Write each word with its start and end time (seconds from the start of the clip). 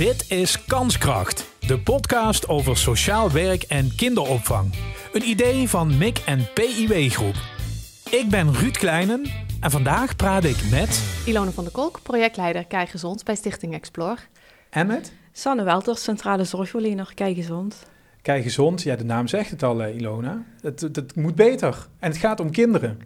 Dit 0.00 0.30
is 0.30 0.64
Kanskracht, 0.64 1.50
de 1.66 1.80
podcast 1.80 2.48
over 2.48 2.76
sociaal 2.76 3.30
werk 3.30 3.62
en 3.62 3.94
kinderopvang. 3.96 4.74
Een 5.12 5.28
idee 5.28 5.68
van 5.68 5.98
MIC 5.98 6.18
en 6.18 6.48
PIW 6.54 7.10
Groep. 7.10 7.34
Ik 8.10 8.26
ben 8.30 8.54
Ruud 8.54 8.76
Kleinen 8.76 9.24
en 9.60 9.70
vandaag 9.70 10.16
praat 10.16 10.44
ik 10.44 10.70
met... 10.70 11.02
Ilone 11.26 11.50
van 11.50 11.64
der 11.64 11.72
Kolk, 11.72 12.02
projectleider 12.02 12.66
Kei 12.66 12.86
Gezond 12.86 13.24
bij 13.24 13.34
Stichting 13.34 13.74
Explore. 13.74 14.18
En 14.70 14.86
met? 14.86 15.12
Sanne 15.32 15.62
Welters, 15.62 16.02
centrale 16.02 16.44
zorgverlener 16.44 17.12
Kei 17.14 17.34
Gezond. 17.34 17.86
Kei 18.22 18.42
Gezond, 18.42 18.82
ja 18.82 18.96
de 18.96 19.04
naam 19.04 19.26
zegt 19.26 19.50
het 19.50 19.62
al 19.62 19.86
Ilona. 19.86 20.44
Het, 20.60 20.80
het 20.80 21.16
moet 21.16 21.34
beter 21.34 21.86
en 21.98 22.10
het 22.10 22.20
gaat 22.20 22.40
om 22.40 22.50
kinderen. 22.50 22.98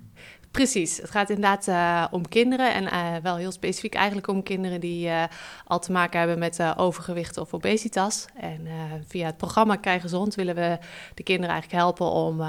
Precies, 0.54 0.96
het 0.96 1.10
gaat 1.10 1.30
inderdaad 1.30 1.68
uh, 1.68 2.06
om 2.10 2.28
kinderen 2.28 2.74
en 2.74 2.82
uh, 2.84 3.16
wel 3.22 3.36
heel 3.36 3.52
specifiek 3.52 3.94
eigenlijk 3.94 4.28
om 4.28 4.42
kinderen 4.42 4.80
die 4.80 5.06
uh, 5.06 5.24
al 5.64 5.78
te 5.78 5.92
maken 5.92 6.18
hebben 6.18 6.38
met 6.38 6.60
overgewicht 6.76 7.36
of 7.36 7.54
obesitas. 7.54 8.26
En 8.40 8.66
via 9.06 9.26
het 9.26 9.36
programma 9.36 9.76
Krijg 9.76 10.02
Gezond 10.02 10.34
willen 10.34 10.54
we 10.54 10.78
de 11.14 11.22
kinderen 11.22 11.50
eigenlijk 11.50 11.82
helpen 11.82 12.06
om 12.06 12.42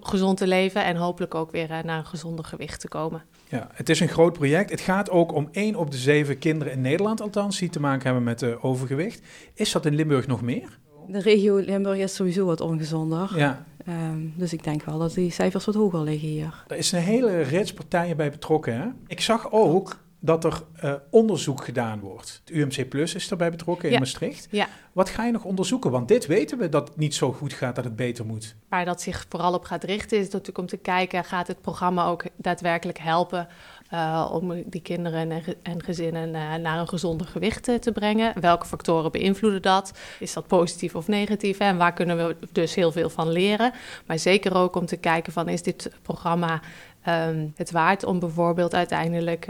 gezond 0.00 0.36
te 0.36 0.46
leven 0.46 0.84
en 0.84 0.96
hopelijk 0.96 1.34
ook 1.34 1.50
weer 1.50 1.68
naar 1.68 1.98
een 1.98 2.06
gezonder 2.06 2.44
gewicht 2.44 2.80
te 2.80 2.88
komen. 2.88 3.22
Ja, 3.48 3.68
het 3.72 3.88
is 3.88 4.00
een 4.00 4.08
groot 4.08 4.32
project. 4.32 4.70
Het 4.70 4.80
gaat 4.80 5.10
ook 5.10 5.32
om 5.32 5.48
één 5.50 5.76
op 5.76 5.90
de 5.90 5.96
zeven 5.96 6.38
kinderen 6.38 6.72
in 6.72 6.80
Nederland 6.80 7.20
althans 7.20 7.58
die 7.58 7.70
te 7.70 7.80
maken 7.80 8.04
hebben 8.04 8.22
met 8.22 8.62
overgewicht. 8.62 9.22
Is 9.54 9.72
dat 9.72 9.86
in 9.86 9.94
Limburg 9.94 10.26
nog 10.26 10.42
meer? 10.42 10.78
De 11.12 11.20
regio 11.20 11.56
Limburg 11.56 11.98
is 11.98 12.14
sowieso 12.14 12.46
wat 12.46 12.60
ongezonder. 12.60 13.38
Ja. 13.38 13.64
Um, 13.88 14.34
dus 14.36 14.52
ik 14.52 14.64
denk 14.64 14.82
wel 14.82 14.98
dat 14.98 15.14
die 15.14 15.30
cijfers 15.30 15.64
wat 15.64 15.74
hoger 15.74 16.02
liggen 16.02 16.28
hier. 16.28 16.64
Er 16.68 16.76
is 16.76 16.92
een 16.92 17.00
hele 17.00 17.40
rits 17.40 17.72
partijen 17.72 18.16
bij 18.16 18.30
betrokken. 18.30 18.80
Hè? 18.80 18.86
Ik 19.06 19.20
zag 19.20 19.50
ook 19.50 20.00
dat 20.20 20.44
er 20.44 20.62
uh, 20.84 20.94
onderzoek 21.10 21.64
gedaan 21.64 22.00
wordt. 22.00 22.40
Het 22.44 22.54
UMC 22.54 22.88
Plus 22.88 23.14
is 23.14 23.30
erbij 23.30 23.50
betrokken 23.50 23.86
in 23.86 23.92
ja. 23.92 23.98
Maastricht. 23.98 24.48
Ja. 24.50 24.68
Wat 24.92 25.08
ga 25.08 25.26
je 25.26 25.32
nog 25.32 25.44
onderzoeken? 25.44 25.90
Want 25.90 26.08
dit 26.08 26.26
weten 26.26 26.58
we 26.58 26.68
dat 26.68 26.88
het 26.88 26.96
niet 26.96 27.14
zo 27.14 27.32
goed 27.32 27.52
gaat, 27.52 27.74
dat 27.74 27.84
het 27.84 27.96
beter 27.96 28.26
moet. 28.26 28.56
Waar 28.68 28.84
dat 28.84 29.00
zich 29.00 29.26
vooral 29.28 29.54
op 29.54 29.64
gaat 29.64 29.84
richten 29.84 30.18
is 30.18 30.24
natuurlijk 30.24 30.58
om 30.58 30.66
te 30.66 30.76
kijken... 30.76 31.24
gaat 31.24 31.46
het 31.46 31.60
programma 31.60 32.06
ook 32.06 32.24
daadwerkelijk 32.36 32.98
helpen... 32.98 33.48
Uh, 33.92 34.30
om 34.32 34.62
die 34.66 34.80
kinderen 34.80 35.30
en, 35.30 35.42
en 35.62 35.82
gezinnen 35.82 36.28
uh, 36.28 36.54
naar 36.54 36.78
een 36.78 36.88
gezonder 36.88 37.26
gewicht 37.26 37.68
uh, 37.68 37.74
te 37.74 37.92
brengen. 37.92 38.40
Welke 38.40 38.66
factoren 38.66 39.12
beïnvloeden 39.12 39.62
dat? 39.62 39.92
Is 40.18 40.32
dat 40.32 40.46
positief 40.46 40.94
of 40.94 41.08
negatief? 41.08 41.58
En 41.58 41.76
waar 41.76 41.92
kunnen 41.92 42.16
we 42.16 42.36
dus 42.52 42.74
heel 42.74 42.92
veel 42.92 43.10
van 43.10 43.30
leren? 43.30 43.72
Maar 44.06 44.18
zeker 44.18 44.56
ook 44.56 44.76
om 44.76 44.86
te 44.86 44.96
kijken 44.96 45.32
van 45.32 45.48
is 45.48 45.62
dit 45.62 45.90
programma 46.02 46.60
um, 47.08 47.52
het 47.56 47.70
waard 47.70 48.04
om 48.04 48.18
bijvoorbeeld 48.18 48.74
uiteindelijk 48.74 49.48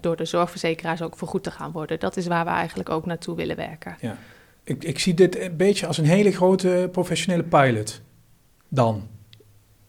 door 0.00 0.16
de 0.16 0.24
zorgverzekeraars 0.24 1.02
ook 1.02 1.16
vergoed 1.16 1.42
te 1.42 1.50
gaan 1.50 1.72
worden? 1.72 2.00
Dat 2.00 2.16
is 2.16 2.26
waar 2.26 2.44
we 2.44 2.50
eigenlijk 2.50 2.88
ook 2.88 3.06
naartoe 3.06 3.36
willen 3.36 3.56
werken. 3.56 3.96
Ja. 4.00 4.16
Ik, 4.64 4.84
ik 4.84 4.98
zie 4.98 5.14
dit 5.14 5.38
een 5.40 5.56
beetje 5.56 5.86
als 5.86 5.98
een 5.98 6.04
hele 6.04 6.32
grote 6.32 6.88
professionele 6.92 7.44
pilot 7.44 8.00
dan. 8.68 9.08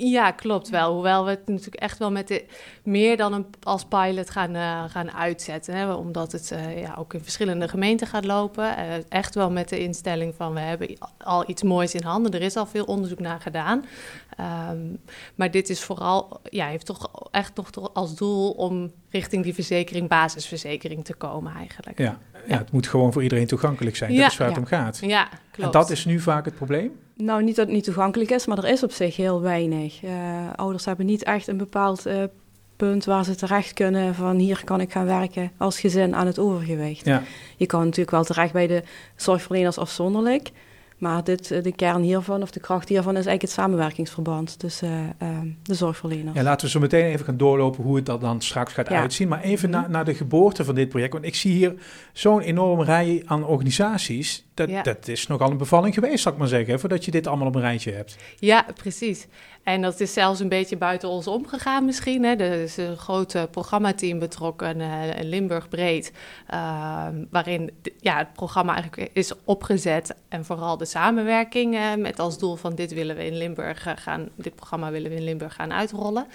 Ja, 0.05 0.31
klopt 0.31 0.69
wel. 0.69 0.93
Hoewel 0.93 1.23
we 1.23 1.29
het 1.29 1.47
natuurlijk 1.47 1.75
echt 1.75 1.97
wel 1.97 2.11
met 2.11 2.27
de, 2.27 2.45
meer 2.83 3.17
dan 3.17 3.33
een, 3.33 3.45
als 3.61 3.85
pilot 3.85 4.29
gaan, 4.29 4.55
uh, 4.55 4.83
gaan 4.87 5.11
uitzetten. 5.11 5.75
Hè? 5.75 5.93
Omdat 5.93 6.31
het 6.31 6.51
uh, 6.51 6.81
ja, 6.81 6.95
ook 6.97 7.13
in 7.13 7.23
verschillende 7.23 7.67
gemeenten 7.67 8.07
gaat 8.07 8.25
lopen. 8.25 8.63
Uh, 8.63 8.93
echt 9.09 9.35
wel 9.35 9.51
met 9.51 9.69
de 9.69 9.79
instelling 9.79 10.35
van 10.35 10.53
we 10.53 10.59
hebben 10.59 10.97
al 11.17 11.49
iets 11.49 11.63
moois 11.63 11.93
in 11.93 12.03
handen. 12.03 12.31
Er 12.31 12.41
is 12.41 12.55
al 12.55 12.65
veel 12.65 12.85
onderzoek 12.85 13.19
naar 13.19 13.39
gedaan. 13.39 13.85
Um, 14.71 14.99
maar 15.35 15.51
dit 15.51 15.69
is 15.69 15.83
vooral, 15.83 16.39
ja, 16.43 16.67
heeft 16.67 16.85
toch 16.85 17.29
echt 17.31 17.55
nog 17.55 17.93
als 17.93 18.15
doel 18.15 18.51
om 18.51 18.91
richting 19.13 19.43
die 19.43 19.53
verzekering, 19.53 20.07
basisverzekering 20.07 21.05
te 21.05 21.13
komen 21.13 21.53
eigenlijk. 21.55 21.97
Ja, 21.97 22.17
ja 22.47 22.57
het 22.57 22.71
moet 22.71 22.87
gewoon 22.87 23.13
voor 23.13 23.23
iedereen 23.23 23.47
toegankelijk 23.47 23.95
zijn. 23.95 24.13
Ja, 24.13 24.21
dat 24.21 24.31
is 24.31 24.37
waar 24.37 24.47
ja. 24.47 24.53
het 24.53 24.63
om 24.63 24.69
gaat. 24.69 24.99
Ja, 25.01 25.29
klopt. 25.51 25.73
En 25.73 25.79
dat 25.79 25.89
is 25.89 26.05
nu 26.05 26.19
vaak 26.19 26.45
het 26.45 26.55
probleem? 26.55 26.91
Nou, 27.15 27.43
niet 27.43 27.55
dat 27.55 27.65
het 27.65 27.75
niet 27.75 27.83
toegankelijk 27.83 28.31
is, 28.31 28.45
maar 28.45 28.57
er 28.57 28.69
is 28.69 28.83
op 28.83 28.91
zich 28.91 29.15
heel 29.15 29.41
weinig. 29.41 30.03
Uh, 30.03 30.11
ouders 30.55 30.85
hebben 30.85 31.05
niet 31.05 31.23
echt 31.23 31.47
een 31.47 31.57
bepaald 31.57 32.07
uh, 32.07 32.23
punt 32.75 33.05
waar 33.05 33.25
ze 33.25 33.35
terecht 33.35 33.73
kunnen 33.73 34.15
van 34.15 34.37
hier 34.37 34.61
kan 34.63 34.81
ik 34.81 34.91
gaan 34.91 35.05
werken 35.05 35.51
als 35.57 35.79
gezin 35.79 36.15
aan 36.15 36.27
het 36.27 36.39
overgewicht. 36.39 37.05
Ja. 37.05 37.23
Je 37.57 37.65
kan 37.65 37.79
natuurlijk 37.79 38.11
wel 38.11 38.23
terecht 38.23 38.53
bij 38.53 38.67
de 38.67 38.83
zorgverleners 39.15 39.77
afzonderlijk. 39.77 40.51
Maar 40.97 41.23
dit, 41.23 41.47
de 41.63 41.71
kern 41.75 42.01
hiervan, 42.01 42.41
of 42.41 42.51
de 42.51 42.59
kracht 42.59 42.89
hiervan, 42.89 43.11
is 43.11 43.25
eigenlijk 43.25 43.41
het 43.41 43.51
samenwerkingsverband 43.51 44.59
tussen 44.59 44.89
uh, 45.21 45.29
uh, 45.29 45.37
de 45.63 45.73
zorgverleners. 45.73 46.37
Ja, 46.37 46.43
laten 46.43 46.65
we 46.65 46.71
zo 46.71 46.79
meteen 46.79 47.05
even 47.05 47.25
gaan 47.25 47.37
doorlopen 47.37 47.83
hoe 47.83 47.95
het 47.95 48.07
er 48.07 48.19
dan 48.19 48.41
straks 48.41 48.73
gaat 48.73 48.89
Ja. 48.89 48.99
uitzien. 49.01 49.27
Maar 49.27 49.41
even 49.41 49.69
Mhm. 49.69 49.81
na, 49.81 49.87
naar 49.87 50.05
de 50.05 50.13
geboorte 50.15 50.65
van 50.65 50.75
dit 50.75 50.89
project. 50.89 51.13
Want 51.13 51.25
ik 51.25 51.35
zie 51.35 51.51
hier 51.51 51.73
zo'n 52.13 52.39
enorme 52.41 52.83
rij 52.83 53.23
aan 53.25 53.45
organisaties. 53.45 54.45
Dat, 54.53 54.69
Ja. 54.69 54.81
dat 54.81 55.07
is 55.07 55.27
nogal 55.27 55.51
een 55.51 55.57
bevalling 55.57 55.93
geweest, 55.93 56.23
zal 56.23 56.31
ik 56.31 56.37
maar 56.37 56.47
zeggen, 56.47 56.79
voordat 56.79 57.05
je 57.05 57.11
dit 57.11 57.27
allemaal 57.27 57.47
op 57.47 57.55
een 57.55 57.61
rijtje 57.61 57.91
hebt. 57.91 58.15
Ja, 58.39 58.65
precies. 58.75 59.27
En 59.63 59.81
dat 59.81 59.99
is 59.99 60.13
zelfs 60.13 60.39
een 60.39 60.49
beetje 60.49 60.77
buiten 60.77 61.09
ons 61.09 61.27
omgegaan 61.27 61.85
misschien. 61.85 62.23
Hè. 62.23 62.33
Er 62.35 62.61
is 62.63 62.77
een 62.77 62.97
groot 62.97 63.35
programmateam 63.51 64.19
betrokken, 64.19 64.81
in 65.17 65.25
Limburg 65.29 65.69
breed, 65.69 66.11
uh, 66.53 67.07
waarin 67.31 67.71
ja, 67.99 68.17
het 68.17 68.33
programma 68.33 68.73
eigenlijk 68.73 69.09
is 69.13 69.31
opgezet 69.43 70.15
en 70.29 70.45
vooral 70.45 70.77
de 70.83 70.89
samenwerking 70.89 71.75
uh, 71.75 71.95
met 71.95 72.19
als 72.19 72.37
doel 72.37 72.55
van 72.55 72.75
dit 72.75 72.93
willen 72.93 73.15
we 73.15 73.25
in 73.25 73.37
Limburg 73.37 73.87
uh, 73.87 73.93
gaan, 73.95 74.29
dit 74.35 74.55
programma 74.55 74.91
willen 74.91 75.09
we 75.09 75.17
in 75.17 75.23
Limburg 75.23 75.53
gaan 75.53 75.73
uitrollen. 75.73 76.25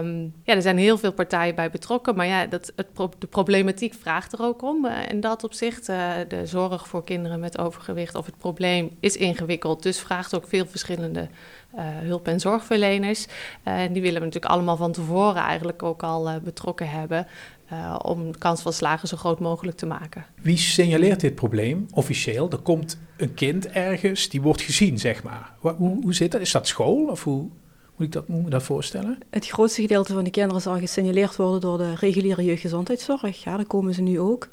Um, 0.00 0.34
ja, 0.44 0.54
er 0.54 0.62
zijn 0.62 0.78
heel 0.78 0.98
veel 0.98 1.12
partijen 1.12 1.54
bij 1.54 1.70
betrokken, 1.70 2.16
maar 2.16 2.26
ja, 2.26 2.46
dat, 2.46 2.72
het 2.76 2.86
de 3.18 3.26
problematiek 3.26 3.94
vraagt 3.94 4.32
er 4.32 4.42
ook 4.42 4.62
om. 4.62 4.84
Uh, 4.84 5.08
in 5.08 5.20
dat 5.20 5.44
opzicht, 5.44 5.86
de 6.28 6.42
zorg 6.44 6.88
voor 6.88 7.04
kinderen 7.04 7.40
met 7.40 7.58
overgewicht 7.58 8.14
of 8.14 8.26
het 8.26 8.38
probleem 8.38 8.96
is 9.00 9.16
ingewikkeld, 9.16 9.82
dus 9.82 9.98
vraagt 9.98 10.34
ook 10.34 10.48
veel 10.48 10.66
verschillende 10.66 11.28
hulp- 11.76 12.28
en 12.28 12.40
zorgverleners. 12.40 13.26
En 13.62 13.92
die 13.92 14.02
willen 14.02 14.20
we 14.20 14.26
natuurlijk 14.26 14.52
allemaal 14.52 14.76
van 14.76 14.92
tevoren 14.92 15.42
eigenlijk 15.42 15.82
ook 15.82 16.02
al 16.02 16.40
betrokken 16.40 16.90
hebben. 16.90 17.26
Uh, 17.72 17.98
om 18.02 18.32
de 18.32 18.38
kans 18.38 18.62
van 18.62 18.72
slagen 18.72 19.08
zo 19.08 19.16
groot 19.16 19.38
mogelijk 19.38 19.76
te 19.76 19.86
maken. 19.86 20.26
Wie 20.42 20.56
signaleert 20.56 21.20
dit 21.20 21.34
probleem 21.34 21.86
officieel? 21.92 22.50
Er 22.50 22.58
komt 22.58 22.98
een 23.16 23.34
kind 23.34 23.68
ergens, 23.68 24.28
die 24.28 24.42
wordt 24.42 24.62
gezien, 24.62 24.98
zeg 24.98 25.22
maar. 25.22 25.52
Hoe, 25.58 25.74
hoe, 26.02 26.14
zit 26.14 26.32
dat? 26.32 26.40
Is 26.40 26.52
dat 26.52 26.66
school 26.66 27.06
of 27.06 27.24
hoe 27.24 27.48
moet 27.96 28.06
ik 28.06 28.12
dat, 28.12 28.28
moet 28.28 28.44
me 28.44 28.50
dat 28.50 28.62
voorstellen? 28.62 29.18
Het 29.30 29.46
grootste 29.46 29.80
gedeelte 29.80 30.12
van 30.12 30.24
de 30.24 30.30
kinderen 30.30 30.62
zal 30.62 30.78
gesignaleerd 30.78 31.36
worden 31.36 31.60
door 31.60 31.78
de 31.78 31.94
reguliere 31.94 32.44
jeugdgezondheidszorg. 32.44 33.42
Ja, 33.44 33.56
daar 33.56 33.66
komen 33.66 33.94
ze 33.94 34.02
nu 34.02 34.20
ook. 34.20 34.48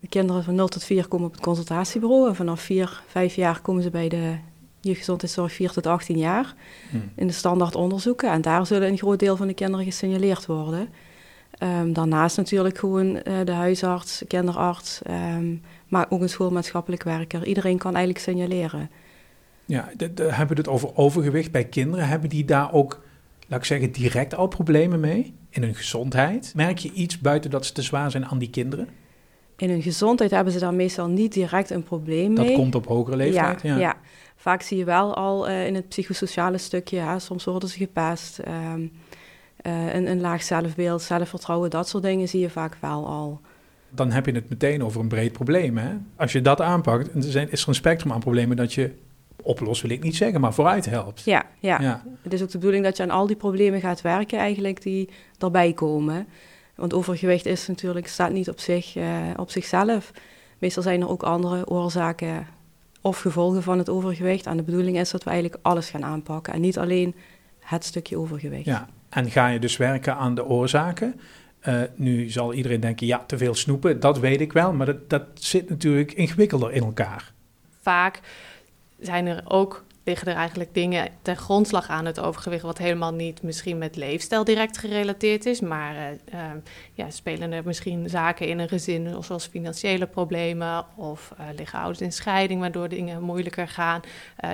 De 0.00 0.08
kinderen 0.08 0.44
van 0.44 0.54
0 0.54 0.68
tot 0.68 0.84
4 0.84 1.08
komen 1.08 1.26
op 1.26 1.32
het 1.32 1.42
consultatiebureau. 1.42 2.28
En 2.28 2.34
vanaf 2.34 2.60
4, 2.60 3.02
5 3.06 3.34
jaar 3.34 3.60
komen 3.60 3.82
ze 3.82 3.90
bij 3.90 4.08
de 4.08 4.36
jeugdgezondheidszorg 4.80 5.52
4 5.52 5.70
tot 5.70 5.86
18 5.86 6.18
jaar. 6.18 6.54
Hmm. 6.90 7.10
In 7.14 7.26
de 7.26 7.32
standaard 7.32 7.74
onderzoeken. 7.74 8.30
En 8.30 8.42
daar 8.42 8.66
zullen 8.66 8.88
een 8.88 8.98
groot 8.98 9.18
deel 9.18 9.36
van 9.36 9.46
de 9.46 9.54
kinderen 9.54 9.84
gesignaleerd 9.84 10.46
worden. 10.46 10.88
Um, 11.62 11.92
daarnaast 11.92 12.36
natuurlijk 12.36 12.78
gewoon 12.78 13.06
uh, 13.06 13.22
de 13.44 13.52
huisarts, 13.52 14.22
kinderarts, 14.28 15.00
um, 15.10 15.62
maar 15.88 16.06
ook 16.08 16.20
een 16.20 16.28
schoolmaatschappelijk 16.28 17.02
werker. 17.02 17.46
Iedereen 17.46 17.78
kan 17.78 17.94
eigenlijk 17.94 18.24
signaleren. 18.24 18.90
Ja, 19.64 19.88
de, 19.96 20.14
de, 20.14 20.22
hebben 20.22 20.56
we 20.56 20.62
het 20.62 20.70
over 20.70 20.96
overgewicht 20.96 21.52
bij 21.52 21.64
kinderen? 21.64 22.08
Hebben 22.08 22.28
die 22.28 22.44
daar 22.44 22.72
ook, 22.72 23.04
laat 23.46 23.58
ik 23.58 23.64
zeggen, 23.64 23.92
direct 23.92 24.34
al 24.34 24.46
problemen 24.46 25.00
mee? 25.00 25.34
In 25.50 25.62
hun 25.62 25.74
gezondheid? 25.74 26.52
Merk 26.56 26.78
je 26.78 26.92
iets 26.92 27.18
buiten 27.18 27.50
dat 27.50 27.66
ze 27.66 27.72
te 27.72 27.82
zwaar 27.82 28.10
zijn 28.10 28.26
aan 28.26 28.38
die 28.38 28.50
kinderen? 28.50 28.88
In 29.56 29.70
hun 29.70 29.82
gezondheid 29.82 30.30
hebben 30.30 30.52
ze 30.52 30.58
daar 30.58 30.74
meestal 30.74 31.08
niet 31.08 31.32
direct 31.32 31.70
een 31.70 31.82
probleem 31.82 32.32
mee. 32.32 32.46
Dat 32.46 32.54
komt 32.54 32.74
op 32.74 32.86
hogere 32.86 33.16
leeftijd, 33.16 33.62
ja. 33.62 33.74
ja. 33.74 33.80
ja. 33.80 33.96
Vaak 34.36 34.62
zie 34.62 34.78
je 34.78 34.84
wel 34.84 35.14
al 35.14 35.48
uh, 35.48 35.66
in 35.66 35.74
het 35.74 35.88
psychosociale 35.88 36.58
stukje, 36.58 37.14
soms 37.18 37.44
worden 37.44 37.68
ze 37.68 37.78
gepest. 37.78 38.40
Um, 38.74 38.92
uh, 39.66 39.94
een, 39.94 40.10
een, 40.10 40.20
laag 40.20 40.42
zelfbeeld, 40.42 41.02
zelfvertrouwen, 41.02 41.70
dat 41.70 41.88
soort 41.88 42.02
dingen 42.02 42.28
zie 42.28 42.40
je 42.40 42.50
vaak 42.50 42.76
wel 42.80 43.06
al. 43.06 43.40
Dan 43.90 44.10
heb 44.10 44.26
je 44.26 44.32
het 44.32 44.48
meteen 44.48 44.84
over 44.84 45.00
een 45.00 45.08
breed 45.08 45.32
probleem. 45.32 45.76
Hè? 45.76 45.94
Als 46.16 46.32
je 46.32 46.40
dat 46.40 46.60
aanpakt, 46.60 47.24
is 47.24 47.34
er 47.34 47.68
een 47.68 47.74
spectrum 47.74 48.12
aan 48.12 48.20
problemen 48.20 48.56
dat 48.56 48.72
je 48.72 48.92
oplost, 49.42 49.82
wil 49.82 49.90
ik 49.90 50.02
niet 50.02 50.16
zeggen, 50.16 50.40
maar 50.40 50.54
vooruit 50.54 50.84
helpt. 50.84 51.22
Ja, 51.24 51.44
ja. 51.58 51.80
ja. 51.80 52.02
het 52.22 52.32
is 52.32 52.42
ook 52.42 52.50
de 52.50 52.58
bedoeling 52.58 52.84
dat 52.84 52.96
je 52.96 53.02
aan 53.02 53.10
al 53.10 53.26
die 53.26 53.36
problemen 53.36 53.80
gaat 53.80 54.00
werken 54.00 54.38
eigenlijk 54.38 54.82
die 54.82 55.08
erbij 55.38 55.72
komen. 55.72 56.26
Want 56.74 56.94
overgewicht 56.94 57.46
is 57.46 57.66
natuurlijk, 57.66 58.08
staat 58.08 58.32
niet 58.32 58.48
op, 58.48 58.60
zich, 58.60 58.96
uh, 58.96 59.06
op 59.36 59.50
zichzelf. 59.50 60.10
Meestal 60.58 60.82
zijn 60.82 61.00
er 61.00 61.08
ook 61.08 61.22
andere 61.22 61.68
oorzaken 61.68 62.46
of 63.00 63.18
gevolgen 63.20 63.62
van 63.62 63.78
het 63.78 63.88
overgewicht. 63.88 64.46
En 64.46 64.56
de 64.56 64.62
bedoeling 64.62 64.98
is 64.98 65.10
dat 65.10 65.24
we 65.24 65.30
eigenlijk 65.30 65.62
alles 65.62 65.90
gaan 65.90 66.04
aanpakken 66.04 66.52
en 66.52 66.60
niet 66.60 66.78
alleen 66.78 67.14
het 67.60 67.84
stukje 67.84 68.18
overgewicht. 68.18 68.64
Ja, 68.64 68.88
en 69.16 69.30
ga 69.30 69.48
je 69.48 69.58
dus 69.58 69.76
werken 69.76 70.16
aan 70.16 70.34
de 70.34 70.44
oorzaken. 70.44 71.20
Uh, 71.68 71.82
nu 71.94 72.30
zal 72.30 72.52
iedereen 72.52 72.80
denken, 72.80 73.06
ja, 73.06 73.24
te 73.26 73.38
veel 73.38 73.54
snoepen, 73.54 74.00
dat 74.00 74.18
weet 74.18 74.40
ik 74.40 74.52
wel. 74.52 74.72
Maar 74.72 74.86
dat, 74.86 75.10
dat 75.10 75.22
zit 75.34 75.68
natuurlijk 75.68 76.12
ingewikkelder 76.12 76.72
in 76.72 76.82
elkaar. 76.82 77.32
Vaak 77.80 78.20
zijn 78.98 79.26
er 79.26 79.42
ook 79.44 79.84
liggen 80.04 80.28
er 80.28 80.36
eigenlijk 80.36 80.74
dingen 80.74 81.08
ten 81.22 81.36
grondslag 81.36 81.88
aan 81.88 82.04
het 82.04 82.20
overgewicht, 82.20 82.62
wat 82.62 82.78
helemaal 82.78 83.12
niet 83.12 83.42
misschien 83.42 83.78
met 83.78 83.96
leefstijl 83.96 84.44
direct 84.44 84.78
gerelateerd 84.78 85.46
is, 85.46 85.60
maar 85.60 85.94
uh, 85.94 86.40
ja, 86.92 87.10
spelen 87.10 87.52
er 87.52 87.62
misschien 87.64 88.08
zaken 88.08 88.48
in 88.48 88.58
een 88.58 88.68
gezin, 88.68 89.22
zoals 89.22 89.46
financiële 89.46 90.06
problemen 90.06 90.84
of 90.96 91.32
liggen 91.56 91.78
ouders 91.78 92.00
in 92.00 92.12
scheiding, 92.12 92.60
waardoor 92.60 92.88
dingen 92.88 93.22
moeilijker 93.22 93.68
gaan. 93.68 94.00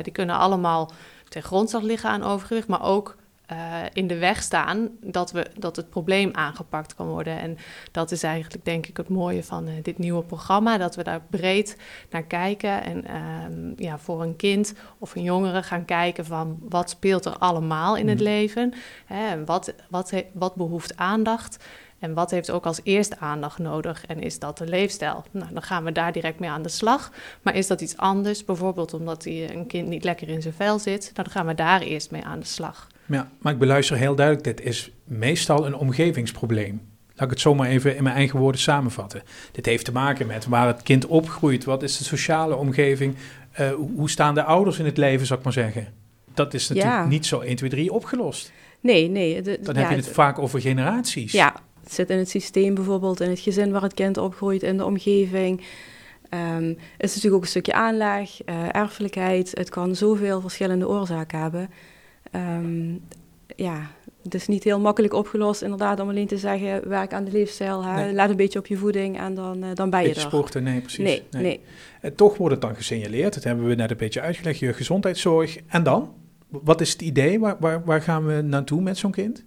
die 0.02 0.12
kunnen 0.12 0.36
allemaal 0.36 0.92
ten 1.28 1.42
grondslag 1.42 1.82
liggen 1.82 2.10
aan 2.10 2.22
overgewicht, 2.22 2.68
maar 2.68 2.82
ook 2.82 3.16
uh, 3.52 3.76
in 3.92 4.06
de 4.06 4.18
weg 4.18 4.42
staan 4.42 4.88
dat, 5.00 5.32
we, 5.32 5.46
dat 5.58 5.76
het 5.76 5.90
probleem 5.90 6.30
aangepakt 6.32 6.94
kan 6.94 7.06
worden. 7.06 7.38
En 7.38 7.58
dat 7.90 8.10
is 8.10 8.22
eigenlijk 8.22 8.64
denk 8.64 8.86
ik 8.86 8.96
het 8.96 9.08
mooie 9.08 9.44
van 9.44 9.68
uh, 9.68 9.74
dit 9.82 9.98
nieuwe 9.98 10.22
programma, 10.22 10.78
dat 10.78 10.96
we 10.96 11.02
daar 11.02 11.20
breed 11.30 11.76
naar 12.10 12.22
kijken 12.22 12.82
en 12.82 13.04
uh, 13.06 13.76
ja, 13.76 13.98
voor 13.98 14.22
een 14.22 14.36
kind 14.36 14.74
of 14.98 15.14
een 15.14 15.22
jongere 15.22 15.62
gaan 15.62 15.84
kijken 15.84 16.24
van 16.24 16.58
wat 16.68 16.90
speelt 16.90 17.24
er 17.24 17.38
allemaal 17.38 17.96
in 17.96 18.08
het 18.08 18.18
mm. 18.18 18.24
leven, 18.24 18.74
hè, 19.06 19.44
wat, 19.44 19.74
wat, 19.88 20.12
wat 20.32 20.54
behoeft 20.54 20.96
aandacht. 20.96 21.64
En 22.02 22.14
wat 22.14 22.30
heeft 22.30 22.50
ook 22.50 22.66
als 22.66 22.80
eerste 22.82 23.18
aandacht 23.18 23.58
nodig? 23.58 24.06
En 24.06 24.20
is 24.20 24.38
dat 24.38 24.58
de 24.58 24.66
leefstijl? 24.66 25.24
Nou, 25.30 25.52
dan 25.52 25.62
gaan 25.62 25.84
we 25.84 25.92
daar 25.92 26.12
direct 26.12 26.38
mee 26.38 26.50
aan 26.50 26.62
de 26.62 26.68
slag. 26.68 27.12
Maar 27.42 27.54
is 27.54 27.66
dat 27.66 27.80
iets 27.80 27.96
anders? 27.96 28.44
Bijvoorbeeld 28.44 28.94
omdat 28.94 29.24
een 29.24 29.66
kind 29.66 29.88
niet 29.88 30.04
lekker 30.04 30.28
in 30.28 30.42
zijn 30.42 30.54
vel 30.54 30.78
zit, 30.78 31.10
dan 31.14 31.30
gaan 31.30 31.46
we 31.46 31.54
daar 31.54 31.80
eerst 31.80 32.10
mee 32.10 32.24
aan 32.24 32.40
de 32.40 32.46
slag. 32.46 32.86
Ja, 33.12 33.30
maar 33.38 33.52
ik 33.52 33.58
beluister 33.58 33.96
heel 33.96 34.14
duidelijk, 34.14 34.56
dit 34.56 34.66
is 34.66 34.90
meestal 35.04 35.66
een 35.66 35.74
omgevingsprobleem. 35.74 36.80
Laat 37.08 37.24
ik 37.24 37.30
het 37.30 37.40
zomaar 37.40 37.68
even 37.68 37.96
in 37.96 38.02
mijn 38.02 38.16
eigen 38.16 38.38
woorden 38.38 38.60
samenvatten. 38.60 39.22
Dit 39.52 39.66
heeft 39.66 39.84
te 39.84 39.92
maken 39.92 40.26
met 40.26 40.46
waar 40.46 40.66
het 40.66 40.82
kind 40.82 41.06
opgroeit, 41.06 41.64
wat 41.64 41.82
is 41.82 41.98
de 41.98 42.04
sociale 42.04 42.56
omgeving, 42.56 43.14
uh, 43.60 43.70
hoe 43.96 44.10
staan 44.10 44.34
de 44.34 44.42
ouders 44.42 44.78
in 44.78 44.84
het 44.84 44.96
leven, 44.96 45.26
zou 45.26 45.38
ik 45.38 45.44
maar 45.44 45.54
zeggen. 45.54 45.86
Dat 46.34 46.54
is 46.54 46.68
natuurlijk 46.68 47.08
niet 47.08 47.26
zo 47.26 47.40
1, 47.40 47.56
2, 47.56 47.70
3 47.70 47.92
opgelost. 47.92 48.52
Nee, 48.80 49.08
nee. 49.08 49.42
Dan 49.42 49.76
heb 49.76 49.90
je 49.90 49.96
het 49.96 50.08
vaak 50.08 50.38
over 50.38 50.60
generaties. 50.60 51.32
Ja, 51.32 51.54
het 51.82 51.92
zit 51.92 52.10
in 52.10 52.18
het 52.18 52.30
systeem 52.30 52.74
bijvoorbeeld, 52.74 53.20
in 53.20 53.30
het 53.30 53.40
gezin 53.40 53.72
waar 53.72 53.82
het 53.82 53.94
kind 53.94 54.16
opgroeit, 54.16 54.62
in 54.62 54.76
de 54.76 54.84
omgeving. 54.84 55.62
Um, 56.30 56.68
het 56.68 56.78
is 56.96 57.14
natuurlijk 57.14 57.34
ook 57.34 57.42
een 57.42 57.48
stukje 57.48 57.72
aanleg, 57.72 58.46
uh, 58.46 58.74
erfelijkheid. 58.74 59.50
Het 59.54 59.68
kan 59.68 59.96
zoveel 59.96 60.40
verschillende 60.40 60.88
oorzaken 60.88 61.40
hebben. 61.40 61.70
Um, 62.30 63.00
ja, 63.56 63.90
het 64.22 64.34
is 64.34 64.46
niet 64.46 64.64
heel 64.64 64.80
makkelijk 64.80 65.14
opgelost 65.14 65.62
inderdaad 65.62 66.00
om 66.00 66.08
alleen 66.08 66.26
te 66.26 66.38
zeggen... 66.38 66.88
werk 66.88 67.12
aan 67.12 67.24
de 67.24 67.30
leefstijl, 67.30 67.84
hè, 67.84 68.12
laat 68.12 68.30
een 68.30 68.36
beetje 68.36 68.58
op 68.58 68.66
je 68.66 68.76
voeding 68.76 69.18
en 69.18 69.34
dan, 69.34 69.64
uh, 69.64 69.68
dan 69.74 69.90
ben 69.90 70.00
je 70.00 70.06
beetje 70.06 70.22
er. 70.22 70.28
sporten, 70.28 70.62
nee, 70.62 70.80
precies. 70.80 71.04
Nee, 71.04 71.22
nee. 71.30 71.42
nee. 71.42 71.60
En 72.00 72.10
eh, 72.10 72.16
toch 72.16 72.36
wordt 72.36 72.52
het 72.52 72.62
dan 72.62 72.74
gesignaleerd, 72.74 73.34
dat 73.34 73.44
hebben 73.44 73.66
we 73.66 73.74
net 73.74 73.90
een 73.90 73.96
beetje 73.96 74.20
uitgelegd... 74.20 74.58
je 74.58 74.72
gezondheidszorg. 74.72 75.58
En 75.66 75.82
dan? 75.82 76.14
Wat 76.48 76.80
is 76.80 76.92
het 76.92 77.02
idee? 77.02 77.40
Waar, 77.40 77.56
waar, 77.60 77.84
waar 77.84 78.02
gaan 78.02 78.26
we 78.26 78.42
naartoe 78.42 78.80
met 78.80 78.98
zo'n 78.98 79.10
kind? 79.10 79.44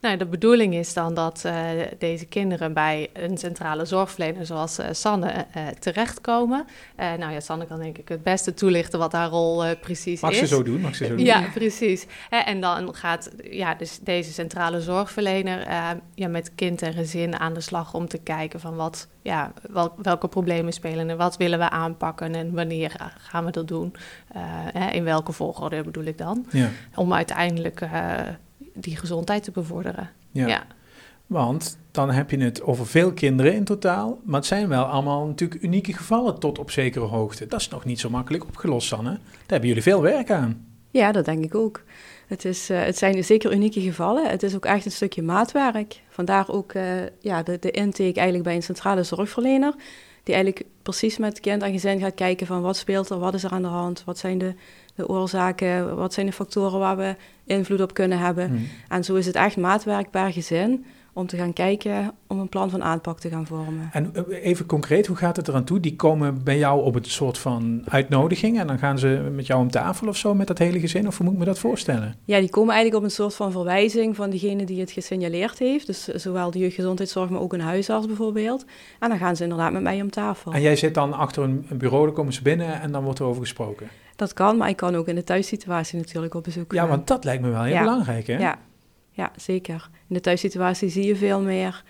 Nou, 0.00 0.16
de 0.16 0.26
bedoeling 0.26 0.74
is 0.74 0.94
dan 0.94 1.14
dat 1.14 1.42
uh, 1.46 1.52
deze 1.98 2.26
kinderen 2.26 2.72
bij 2.72 3.08
een 3.12 3.38
centrale 3.38 3.84
zorgverlener 3.84 4.46
zoals 4.46 4.78
uh, 4.78 4.86
Sanne 4.90 5.46
uh, 5.56 5.66
terechtkomen. 5.78 6.66
nou 6.96 7.32
ja, 7.32 7.40
Sanne 7.40 7.66
kan 7.66 7.78
denk 7.78 7.98
ik 7.98 8.08
het 8.08 8.22
beste 8.22 8.54
toelichten 8.54 8.98
wat 8.98 9.12
haar 9.12 9.28
rol 9.28 9.76
precies 9.76 10.20
mag 10.20 10.30
is. 10.30 10.40
Mag 10.40 10.48
ze 10.48 10.54
zo 10.54 10.62
doen? 10.62 10.80
Mag 10.80 10.94
ze 10.94 11.04
zo 11.04 11.16
doen? 11.16 11.24
Ja, 11.24 11.48
precies. 11.54 12.06
en 12.30 12.60
dan 12.60 12.94
gaat 12.94 13.30
ja, 13.50 13.74
dus 13.74 13.98
deze 13.98 14.32
centrale 14.32 14.80
zorgverlener 14.80 15.66
ja, 16.14 16.28
met 16.28 16.54
kind 16.54 16.82
en 16.82 16.92
gezin 16.92 17.38
aan 17.38 17.54
de 17.54 17.60
slag 17.60 17.94
om 17.94 18.08
te 18.08 18.18
kijken 18.18 18.60
van 18.60 18.76
wat, 18.76 19.08
ja, 19.22 19.52
wel, 19.70 19.94
welke 20.02 20.28
problemen 20.28 20.72
spelen 20.72 21.10
en 21.10 21.16
wat 21.16 21.36
willen 21.36 21.58
we 21.58 21.70
aanpakken 21.70 22.34
en 22.34 22.54
wanneer 22.54 23.12
gaan 23.18 23.44
we 23.44 23.50
dat 23.50 23.68
doen. 23.68 23.94
in 24.92 25.04
welke 25.04 25.32
volgorde 25.32 25.82
bedoel 25.82 26.04
ik 26.04 26.18
dan. 26.18 26.46
Ja. 26.50 26.68
Om 26.94 27.12
uiteindelijk 27.12 27.80
die 28.80 28.96
gezondheid 28.96 29.42
te 29.42 29.50
bevorderen. 29.50 30.10
Ja. 30.32 30.66
Want 31.26 31.78
dan 31.90 32.10
heb 32.10 32.30
je 32.30 32.38
het 32.38 32.62
over 32.62 32.86
veel 32.86 33.12
kinderen 33.12 33.54
in 33.54 33.64
totaal. 33.64 34.18
Maar 34.24 34.38
het 34.38 34.48
zijn 34.48 34.68
wel 34.68 34.84
allemaal 34.84 35.26
natuurlijk 35.26 35.62
unieke 35.62 35.92
gevallen 35.92 36.38
tot 36.38 36.58
op 36.58 36.70
zekere 36.70 37.04
hoogte. 37.04 37.46
Dat 37.46 37.60
is 37.60 37.68
nog 37.68 37.84
niet 37.84 38.00
zo 38.00 38.10
makkelijk 38.10 38.44
opgelost, 38.44 38.88
Sanne. 38.88 39.10
Daar 39.10 39.20
hebben 39.46 39.68
jullie 39.68 39.82
veel 39.82 40.02
werk 40.02 40.30
aan. 40.30 40.66
Ja, 40.90 41.12
dat 41.12 41.24
denk 41.24 41.44
ik 41.44 41.54
ook. 41.54 41.82
Het, 42.26 42.44
is, 42.44 42.70
uh, 42.70 42.82
het 42.82 42.98
zijn 42.98 43.24
zeker 43.24 43.52
unieke 43.52 43.80
gevallen. 43.80 44.30
Het 44.30 44.42
is 44.42 44.54
ook 44.54 44.64
echt 44.64 44.84
een 44.84 44.90
stukje 44.90 45.22
maatwerk. 45.22 46.02
Vandaar 46.08 46.48
ook 46.48 46.72
uh, 46.72 46.84
ja, 47.20 47.42
de, 47.42 47.58
de 47.58 47.70
intake 47.70 48.12
eigenlijk 48.12 48.44
bij 48.44 48.54
een 48.54 48.62
centrale 48.62 49.02
zorgverlener. 49.02 49.74
Die 50.22 50.34
eigenlijk 50.34 50.66
precies 50.82 51.18
met 51.18 51.40
kind 51.40 51.62
en 51.62 51.72
gezin 51.72 52.00
gaat 52.00 52.14
kijken 52.14 52.46
van 52.46 52.62
wat 52.62 52.76
speelt 52.76 53.10
er, 53.10 53.18
wat 53.18 53.34
is 53.34 53.44
er 53.44 53.50
aan 53.50 53.62
de 53.62 53.68
hand, 53.68 54.02
wat 54.04 54.18
zijn 54.18 54.38
de 54.38 54.54
de 54.98 55.08
oorzaken, 55.08 55.96
wat 55.96 56.12
zijn 56.12 56.26
de 56.26 56.32
factoren 56.32 56.78
waar 56.78 56.96
we 56.96 57.16
invloed 57.44 57.80
op 57.80 57.94
kunnen 57.94 58.18
hebben. 58.18 58.48
Hmm. 58.48 58.68
En 58.88 59.04
zo 59.04 59.14
is 59.14 59.26
het 59.26 59.34
echt 59.34 59.56
maatwerk 59.56 60.10
per 60.10 60.32
gezin 60.32 60.84
om 61.18 61.26
te 61.26 61.36
gaan 61.36 61.52
kijken 61.52 62.12
om 62.26 62.38
een 62.38 62.48
plan 62.48 62.70
van 62.70 62.82
aanpak 62.82 63.20
te 63.20 63.28
gaan 63.28 63.46
vormen. 63.46 63.88
En 63.92 64.14
eh, 64.14 64.44
even 64.44 64.66
concreet, 64.66 65.06
hoe 65.06 65.16
gaat 65.16 65.36
het 65.36 65.48
eraan 65.48 65.64
toe? 65.64 65.80
Die 65.80 65.96
komen 65.96 66.44
bij 66.44 66.58
jou 66.58 66.84
op 66.84 66.94
een 66.94 67.04
soort 67.04 67.38
van 67.38 67.82
uitnodiging 67.88 68.58
en 68.58 68.66
dan 68.66 68.78
gaan 68.78 68.98
ze 68.98 69.30
met 69.34 69.46
jou 69.46 69.60
om 69.60 69.70
tafel 69.70 70.08
of 70.08 70.16
zo 70.16 70.34
met 70.34 70.46
dat 70.46 70.58
hele 70.58 70.80
gezin? 70.80 71.06
Of 71.06 71.16
hoe 71.16 71.24
moet 71.24 71.34
ik 71.34 71.40
me 71.40 71.44
dat 71.44 71.58
voorstellen? 71.58 72.14
Ja, 72.24 72.38
die 72.38 72.50
komen 72.50 72.74
eigenlijk 72.74 73.02
op 73.02 73.08
een 73.08 73.16
soort 73.16 73.34
van 73.34 73.52
verwijzing 73.52 74.16
van 74.16 74.30
degene 74.30 74.64
die 74.64 74.80
het 74.80 74.90
gesignaleerd 74.90 75.58
heeft. 75.58 75.86
Dus 75.86 76.04
zowel 76.04 76.50
de 76.50 76.58
jeugdgezondheidszorg, 76.58 77.30
maar 77.30 77.40
ook 77.40 77.52
een 77.52 77.60
huisarts 77.60 78.06
bijvoorbeeld. 78.06 78.64
En 78.98 79.08
dan 79.08 79.18
gaan 79.18 79.36
ze 79.36 79.42
inderdaad 79.42 79.72
met 79.72 79.82
mij 79.82 80.00
om 80.00 80.10
tafel. 80.10 80.52
En 80.52 80.60
jij 80.60 80.76
zit 80.76 80.94
dan 80.94 81.12
achter 81.12 81.42
een 81.42 81.66
bureau, 81.72 82.04
dan 82.04 82.14
komen 82.14 82.32
ze 82.32 82.42
binnen 82.42 82.80
en 82.80 82.92
dan 82.92 83.04
wordt 83.04 83.18
er 83.18 83.24
over 83.24 83.40
gesproken? 83.40 83.88
Dat 84.16 84.32
kan, 84.32 84.56
maar 84.56 84.68
ik 84.68 84.76
kan 84.76 84.94
ook 84.94 85.08
in 85.08 85.14
de 85.14 85.24
thuissituatie 85.24 85.98
natuurlijk 85.98 86.34
op 86.34 86.44
bezoek 86.44 86.72
Ja, 86.72 86.86
want 86.86 87.06
dat 87.06 87.24
lijkt 87.24 87.42
me 87.42 87.50
wel 87.50 87.62
heel 87.62 87.78
belangrijk, 87.78 88.26
hè? 88.26 88.38
Ja. 88.38 88.58
Ja, 89.18 89.32
zeker. 89.36 89.88
In 90.08 90.14
de 90.14 90.20
thuissituatie 90.20 90.88
zie 90.88 91.06
je 91.06 91.16
veel 91.16 91.40
meer. 91.40 91.84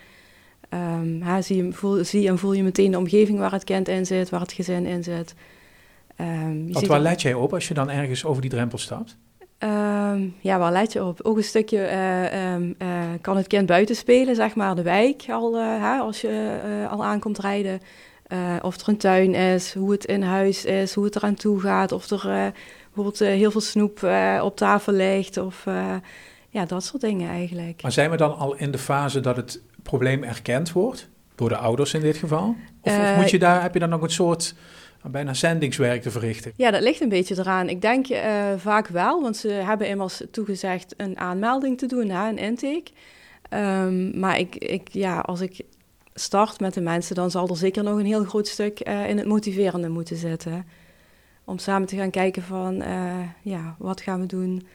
Um, 0.70 1.42
zie, 1.42 1.64
je, 1.64 1.72
voel, 1.72 2.04
zie 2.04 2.28
en 2.28 2.38
voel 2.38 2.52
je 2.52 2.62
meteen 2.62 2.90
de 2.90 2.98
omgeving 2.98 3.38
waar 3.38 3.52
het 3.52 3.64
kind 3.64 3.88
in 3.88 4.06
zit, 4.06 4.30
waar 4.30 4.40
het 4.40 4.52
gezin 4.52 4.86
in 4.86 5.02
zit. 5.02 5.34
Um, 6.20 6.72
Want 6.72 6.86
waar 6.86 7.00
let 7.00 7.22
jij 7.22 7.34
op 7.34 7.52
als 7.54 7.68
je 7.68 7.74
dan 7.74 7.90
ergens 7.90 8.24
over 8.24 8.42
die 8.42 8.50
drempel 8.50 8.78
stapt? 8.78 9.16
Um, 9.58 10.34
ja, 10.40 10.58
waar 10.58 10.72
let 10.72 10.92
je 10.92 11.04
op? 11.04 11.20
Ook 11.22 11.36
een 11.36 11.44
stukje 11.44 11.78
uh, 11.78 12.52
um, 12.54 12.74
uh, 12.82 12.88
kan 13.20 13.36
het 13.36 13.46
kind 13.46 13.66
buiten 13.66 13.96
spelen, 13.96 14.34
zeg 14.34 14.54
maar, 14.54 14.74
de 14.74 14.82
wijk 14.82 15.24
al, 15.28 15.58
uh, 15.58 16.00
als 16.00 16.20
je 16.20 16.58
al 16.90 17.04
aankomt 17.04 17.38
rijden. 17.38 17.80
Of 18.62 18.80
er 18.80 18.88
een 18.88 18.96
tuin 18.96 19.34
is, 19.34 19.74
hoe 19.74 19.90
het 19.90 20.04
in 20.04 20.22
huis 20.22 20.64
is, 20.64 20.94
hoe 20.94 21.04
het 21.04 21.16
eraan 21.16 21.34
toe 21.34 21.60
gaat. 21.60 21.92
Of 21.92 22.10
er 22.10 22.52
bijvoorbeeld 22.86 23.18
heel 23.18 23.50
veel 23.50 23.60
snoep 23.60 24.08
op 24.42 24.56
tafel 24.56 24.92
ligt. 24.92 25.36
Of 25.36 25.64
ja, 26.48 26.64
dat 26.64 26.84
soort 26.84 27.02
dingen 27.02 27.30
eigenlijk. 27.30 27.82
Maar 27.82 27.92
zijn 27.92 28.10
we 28.10 28.16
dan 28.16 28.36
al 28.36 28.54
in 28.54 28.70
de 28.70 28.78
fase 28.78 29.20
dat 29.20 29.36
het 29.36 29.60
probleem 29.82 30.24
erkend 30.24 30.72
wordt? 30.72 31.08
Door 31.34 31.48
de 31.48 31.56
ouders 31.56 31.94
in 31.94 32.00
dit 32.00 32.16
geval? 32.16 32.56
Of, 32.80 32.98
of 32.98 33.16
moet 33.16 33.30
je 33.30 33.38
daar, 33.38 33.62
heb 33.62 33.72
je 33.72 33.78
dan 33.78 33.88
nog 33.88 34.02
een 34.02 34.10
soort 34.10 34.54
bijna 35.02 35.34
zendingswerk 35.34 36.02
te 36.02 36.10
verrichten? 36.10 36.52
Ja, 36.56 36.70
dat 36.70 36.82
ligt 36.82 37.00
een 37.00 37.08
beetje 37.08 37.38
eraan. 37.38 37.68
Ik 37.68 37.80
denk 37.80 38.06
vaak 38.56 38.86
wel, 38.86 39.22
want 39.22 39.36
ze 39.36 39.48
hebben 39.48 39.88
immers 39.88 40.22
toegezegd 40.30 40.94
een 40.96 41.18
aanmelding 41.18 41.78
te 41.78 41.86
doen, 41.86 42.08
hè, 42.08 42.28
een 42.28 42.38
intake. 42.38 42.90
Um, 43.50 44.18
maar 44.18 44.38
ik, 44.38 44.54
ik, 44.54 44.88
ja, 44.88 45.18
als 45.18 45.40
ik 45.40 45.60
start 46.14 46.60
met 46.60 46.74
de 46.74 46.80
mensen, 46.80 47.14
dan 47.14 47.30
zal 47.30 47.48
er 47.48 47.56
zeker 47.56 47.82
nog 47.82 47.98
een 47.98 48.06
heel 48.06 48.24
groot 48.24 48.48
stuk 48.48 48.88
uh, 48.88 49.08
in 49.08 49.18
het 49.18 49.26
motiverende 49.26 49.88
moeten 49.88 50.16
zitten. 50.16 50.66
Om 51.44 51.58
samen 51.58 51.88
te 51.88 51.96
gaan 51.96 52.10
kijken 52.10 52.42
van, 52.42 52.82
ja, 53.42 53.76
wat 53.78 54.00
gaan 54.00 54.20
we 54.20 54.26
doen 54.26 54.66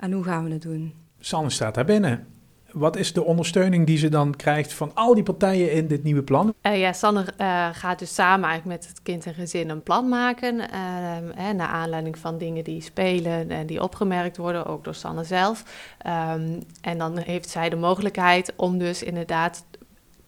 en 0.00 0.12
hoe 0.12 0.24
gaan 0.24 0.44
we 0.44 0.52
het 0.52 0.62
doen. 0.62 0.94
Sanne 1.18 1.50
staat 1.50 1.74
daar 1.74 1.84
binnen. 1.84 2.26
Wat 2.72 2.96
is 2.96 3.12
de 3.12 3.24
ondersteuning 3.24 3.86
die 3.86 3.98
ze 3.98 4.08
dan 4.08 4.36
krijgt 4.36 4.72
van 4.72 4.90
al 4.94 5.14
die 5.14 5.22
partijen 5.22 5.72
in 5.72 5.86
dit 5.86 6.02
nieuwe 6.02 6.22
plan? 6.22 6.54
Uh, 6.62 6.80
ja, 6.80 6.92
Sanne 6.92 7.24
gaat 7.72 7.98
dus 7.98 8.14
samen 8.14 8.48
eigenlijk 8.48 8.80
met 8.80 8.88
het 8.88 9.02
kind 9.02 9.26
en 9.26 9.34
gezin 9.34 9.68
een 9.68 9.82
plan 9.82 10.08
maken. 10.08 10.54
Uh, 10.54 11.50
naar 11.56 11.68
aanleiding 11.68 12.18
van 12.18 12.38
dingen 12.38 12.64
die 12.64 12.82
spelen 12.82 13.50
en 13.50 13.66
die 13.66 13.82
opgemerkt 13.82 14.36
worden, 14.36 14.66
ook 14.66 14.84
door 14.84 14.94
Sanne 14.94 15.24
zelf. 15.24 15.64
Um, 16.06 16.62
en 16.80 16.98
dan 16.98 17.18
heeft 17.18 17.48
zij 17.48 17.68
de 17.68 17.76
mogelijkheid 17.76 18.52
om 18.56 18.78
dus 18.78 19.02
inderdaad 19.02 19.64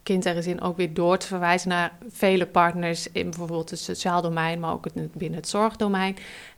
kind 0.02 0.26
en 0.26 0.34
gezin 0.34 0.60
ook 0.60 0.76
weer 0.76 0.94
door 0.94 1.18
te 1.18 1.26
verwijzen 1.26 1.68
naar 1.68 1.92
vele 2.08 2.46
partners 2.46 3.12
in 3.12 3.30
bijvoorbeeld 3.30 3.70
het 3.70 3.78
sociaal 3.78 4.22
domein, 4.22 4.60
maar 4.60 4.72
ook 4.72 4.86
binnen 5.12 5.38
het 5.38 5.48
zorgdomein. 5.48 6.16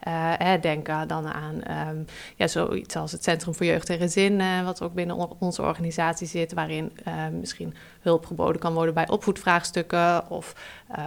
Uh, 0.08 0.54
denk 0.60 0.86
dan 0.86 1.26
aan 1.26 1.88
um, 1.88 2.04
ja, 2.36 2.46
zoiets 2.46 2.96
als 2.96 3.12
het 3.12 3.22
Centrum 3.22 3.54
voor 3.54 3.66
Jeugd 3.66 3.90
en 3.90 3.98
Gezin, 3.98 4.40
uh, 4.40 4.64
wat 4.64 4.82
ook 4.82 4.94
binnen 4.94 5.40
onze 5.40 5.62
organisatie 5.62 6.26
zit, 6.26 6.52
waarin 6.52 6.92
uh, 7.08 7.14
misschien 7.40 7.74
hulp 8.00 8.26
geboden 8.26 8.60
kan 8.60 8.74
worden 8.74 8.94
bij 8.94 9.08
opvoedvraagstukken 9.08 10.30
of 10.30 10.54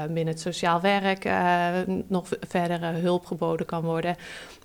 binnen 0.06 0.28
het 0.28 0.40
sociaal 0.40 0.82
werk 0.82 1.30
nog 2.08 2.28
verdere 2.48 2.86
hulp 2.86 3.26
geboden 3.26 3.66
kan 3.66 3.84
worden. 3.84 4.16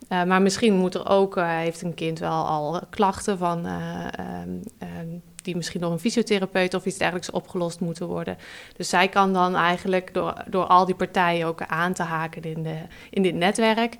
maar 0.09 0.43
misschien 0.43 0.75
moet 0.75 0.95
er 0.95 1.09
ook, 1.09 1.35
heeft 1.41 1.83
een 1.83 1.95
kind 1.95 2.19
wel 2.19 2.47
al 2.47 2.81
klachten 2.91 3.39
van. 3.39 3.67
Die 5.43 5.57
misschien 5.57 5.81
door 5.81 5.93
een 5.93 5.99
fysiotherapeut 5.99 6.75
of 6.75 6.87
iets 6.87 6.99
dergelijks 6.99 7.31
opgelost 7.31 7.81
moeten 7.81 8.07
worden. 8.07 8.37
Dus 8.77 8.89
zij 8.89 9.09
kan 9.09 9.33
dan 9.33 9.57
eigenlijk 9.57 10.15
door, 10.15 10.35
door 10.47 10.65
al 10.65 10.85
die 10.87 10.95
partijen 10.95 11.47
ook 11.47 11.63
aan 11.63 11.93
te 11.93 12.03
haken 12.03 12.43
in, 12.43 12.63
de, 12.63 12.77
in 13.11 13.23
dit 13.23 13.35
netwerk, 13.35 13.97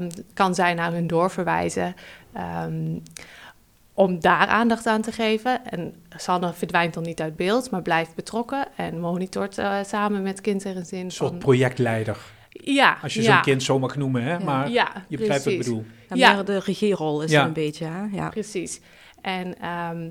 um, 0.00 0.08
kan 0.34 0.54
zij 0.54 0.74
naar 0.74 0.92
hun 0.92 1.06
doorverwijzen. 1.06 1.94
Um, 2.64 3.02
om 3.94 4.20
daar 4.20 4.46
aandacht 4.46 4.86
aan 4.86 5.02
te 5.02 5.12
geven. 5.12 5.64
En 5.70 5.94
Sanne 6.16 6.52
verdwijnt 6.52 6.94
dan 6.94 7.02
niet 7.02 7.20
uit 7.20 7.36
beeld, 7.36 7.70
maar 7.70 7.82
blijft 7.82 8.14
betrokken 8.14 8.66
en 8.76 9.00
monitort 9.00 9.58
uh, 9.58 9.78
samen 9.84 10.22
met 10.22 10.40
kind 10.40 10.64
en 10.64 10.74
gezin. 10.74 11.04
Een 11.04 11.10
soort 11.10 11.38
projectleider. 11.38 12.16
Ja, 12.50 12.98
Als 13.02 13.14
je 13.14 13.22
ja. 13.22 13.32
zo'n 13.32 13.42
kind 13.42 13.62
zo 13.62 13.78
mag 13.78 13.96
noemen, 13.96 14.22
hè? 14.22 14.38
maar 14.38 14.70
ja, 14.70 15.04
je 15.08 15.16
begrijpt 15.16 15.44
wat 15.44 15.52
ik 15.52 15.58
bedoel. 15.58 15.84
Ja, 16.08 16.16
Ja. 16.16 16.34
meer 16.34 16.44
de 16.44 16.58
regierol 16.58 17.22
is 17.22 17.32
een 17.32 17.52
beetje, 17.52 17.84
hè? 17.84 18.02
Ja. 18.12 18.28
Precies. 18.28 18.80
En 19.20 19.60
ehm, 19.60 20.10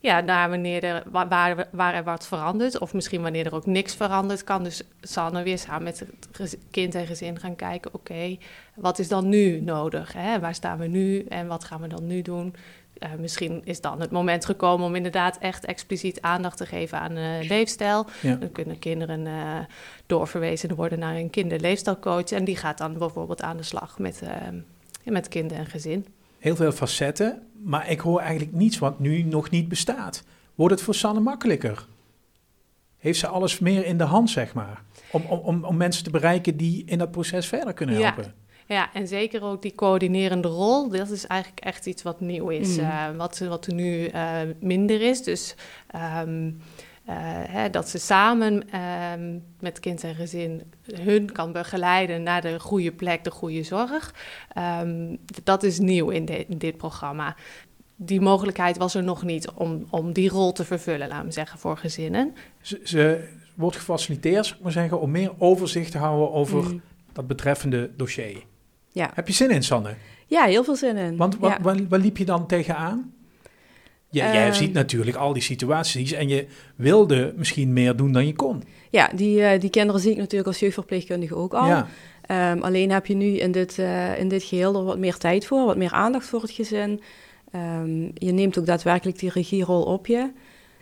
ja, 0.00 0.22
daar 0.22 0.50
wanneer 0.50 0.84
er, 0.84 1.02
wa- 1.10 1.28
waar, 1.28 1.68
waar 1.72 1.94
er 1.94 2.04
wat 2.04 2.26
verandert, 2.26 2.78
of 2.78 2.94
misschien 2.94 3.22
wanneer 3.22 3.46
er 3.46 3.54
ook 3.54 3.66
niks 3.66 3.94
verandert, 3.94 4.44
kan 4.44 4.64
dus 4.64 4.82
Sanne 5.00 5.42
weer 5.42 5.58
samen 5.58 5.82
met 5.82 6.06
het 6.32 6.58
kind 6.70 6.94
en 6.94 7.06
gezin 7.06 7.38
gaan 7.38 7.56
kijken: 7.56 7.94
oké, 7.94 8.36
wat 8.74 8.98
is 8.98 9.08
dan 9.08 9.28
nu 9.28 9.60
nodig? 9.60 10.12
Hè? 10.12 10.40
Waar 10.40 10.54
staan 10.54 10.78
we 10.78 10.86
nu 10.86 11.24
en 11.24 11.46
wat 11.46 11.64
gaan 11.64 11.80
we 11.80 11.88
dan 11.88 12.06
nu 12.06 12.22
doen? 12.22 12.54
Eh, 12.98 13.10
misschien 13.18 13.60
is 13.64 13.80
dan 13.80 14.00
het 14.00 14.10
moment 14.10 14.44
gekomen 14.44 14.86
om 14.86 14.94
inderdaad 14.94 15.38
echt 15.38 15.64
expliciet 15.64 16.20
aandacht 16.20 16.56
te 16.56 16.66
geven 16.66 16.98
aan 16.98 17.16
eh, 17.16 17.48
leefstijl. 17.48 18.06
Ja. 18.22 18.34
Dan 18.34 18.52
kunnen 18.52 18.78
kinderen 18.78 19.26
eh, 19.26 19.58
doorverwezen 20.06 20.74
worden 20.74 20.98
naar 20.98 21.14
een 21.14 21.30
kinderleefstijlcoach. 21.30 22.30
En 22.30 22.44
die 22.44 22.56
gaat 22.56 22.78
dan 22.78 22.98
bijvoorbeeld 22.98 23.42
aan 23.42 23.56
de 23.56 23.62
slag 23.62 23.98
met, 23.98 24.22
met 25.04 25.28
kinderen 25.28 25.64
en 25.64 25.70
gezin. 25.70 26.06
Heel 26.38 26.56
veel 26.56 26.72
facetten, 26.72 27.42
maar 27.62 27.90
ik 27.90 28.00
hoor 28.00 28.20
eigenlijk 28.20 28.52
niets 28.52 28.78
wat 28.78 29.00
nu 29.00 29.22
nog 29.22 29.50
niet 29.50 29.68
bestaat. 29.68 30.22
Wordt 30.54 30.74
het 30.74 30.82
voor 30.82 30.94
Sanne 30.94 31.20
makkelijker? 31.20 31.86
Heeft 32.98 33.18
ze 33.18 33.26
alles 33.26 33.58
meer 33.58 33.84
in 33.84 33.98
de 33.98 34.04
hand, 34.04 34.30
zeg 34.30 34.54
maar? 34.54 34.82
Om, 35.10 35.22
om, 35.22 35.64
om, 35.64 35.76
mensen 35.76 36.04
te 36.04 36.10
bereiken 36.10 36.56
die 36.56 36.84
in 36.86 36.98
dat 36.98 37.10
proces 37.10 37.46
verder 37.46 37.72
kunnen 37.72 38.02
helpen. 38.02 38.34
Ja, 38.66 38.92
en 38.92 39.08
zeker 39.08 39.42
ook 39.42 39.62
die 39.62 39.74
coördinerende 39.74 40.48
rol. 40.48 40.88
Dat 40.88 41.10
is 41.10 41.26
eigenlijk 41.26 41.60
echt 41.60 41.86
iets 41.86 42.02
wat 42.02 42.20
nieuw 42.20 42.48
is. 42.48 42.76
Mm. 42.76 42.84
eh, 42.84 43.16
wat, 43.16 43.38
wat 43.38 43.66
er 43.66 43.74
nu 43.74 44.06
eh, 44.06 44.40
minder 44.60 45.00
is. 45.00 45.22
Dus 45.22 45.54
ehm, 45.86 46.50
eh, 47.06 47.14
hè, 47.48 47.70
dat 47.70 47.88
ze 47.88 47.98
samen 47.98 48.70
ehm, 48.70 49.38
met 49.60 49.80
kind 49.80 50.04
en 50.04 50.14
gezin 50.14 50.62
hun 50.94 51.32
kan 51.32 51.52
begeleiden 51.52 52.22
naar 52.22 52.40
de 52.40 52.60
goede 52.60 52.92
plek, 52.92 53.24
de 53.24 53.30
goede 53.30 53.62
zorg. 53.62 54.14
Ehm, 54.52 55.16
dat 55.44 55.62
is 55.62 55.78
nieuw 55.78 56.08
in, 56.10 56.24
de- 56.24 56.46
in 56.48 56.58
dit 56.58 56.76
programma. 56.76 57.36
Die 57.96 58.20
mogelijkheid 58.20 58.76
was 58.76 58.94
er 58.94 59.02
nog 59.02 59.22
niet 59.22 59.50
om, 59.50 59.86
om 59.90 60.12
die 60.12 60.28
rol 60.28 60.52
te 60.52 60.64
vervullen, 60.64 61.08
laten 61.08 61.26
we 61.26 61.32
zeggen, 61.32 61.58
voor 61.58 61.76
gezinnen. 61.76 62.34
Ze, 62.60 62.80
ze 62.84 63.28
wordt 63.54 63.76
gefaciliteerd, 63.76 64.46
zeg 64.46 64.60
maar 64.60 64.72
zeggen, 64.72 65.00
om 65.00 65.10
meer 65.10 65.32
overzicht 65.38 65.90
te 65.92 65.98
houden 65.98 66.32
over 66.32 66.62
Mm. 66.62 66.80
dat 67.12 67.26
betreffende 67.26 67.90
dossier. 67.96 68.42
Ja. 68.92 69.10
Heb 69.14 69.26
je 69.26 69.32
zin 69.34 69.50
in, 69.50 69.62
Sanne? 69.62 69.94
ja, 70.26 70.44
heel 70.44 70.64
veel 70.64 70.76
zin 70.76 70.96
in. 70.96 71.16
Want 71.16 71.38
wa- 71.38 71.48
ja. 71.48 71.58
waar, 71.60 71.88
waar 71.88 71.98
liep 72.00 72.16
je 72.16 72.24
dan 72.24 72.46
tegenaan? 72.46 73.12
Ja, 74.16 74.32
jij 74.32 74.46
Eh. 74.46 74.52
ziet 74.52 74.72
natuurlijk 74.72 75.16
al 75.16 75.32
die 75.32 75.42
situaties 75.42 76.12
en 76.12 76.28
je 76.28 76.46
wilde 76.76 77.34
misschien 77.36 77.72
meer 77.72 77.96
doen 77.96 78.12
dan 78.12 78.26
je 78.26 78.34
kon. 78.34 78.62
Ja, 78.90 79.10
die, 79.14 79.42
eh, 79.42 79.60
die 79.60 79.70
kinderen 79.70 80.00
zie 80.00 80.10
ik 80.10 80.16
natuurlijk 80.16 80.46
als 80.46 80.58
jeugdverpleegkundige 80.58 81.34
ook 81.36 81.54
al. 81.54 81.66
Ja, 81.66 81.86
Ehm, 82.26 82.58
alleen 82.60 82.90
heb 82.90 83.06
je 83.06 83.14
nu 83.14 83.26
in 83.38 83.52
dit, 83.52 83.78
eh, 83.78 84.18
in 84.18 84.28
dit 84.28 84.42
geheel 84.42 84.74
er 84.76 84.84
wat 84.84 84.98
meer 84.98 85.16
tijd 85.16 85.46
voor, 85.46 85.64
wat 85.66 85.76
meer 85.76 85.92
aandacht 85.92 86.26
voor 86.26 86.40
het 86.42 86.50
gezin. 86.50 87.00
Ehm, 87.52 88.00
je 88.14 88.32
neemt 88.32 88.58
ook 88.58 88.66
daadwerkelijk 88.66 89.18
die 89.18 89.30
regierol 89.30 89.82
op 89.82 90.06
je. 90.06 90.30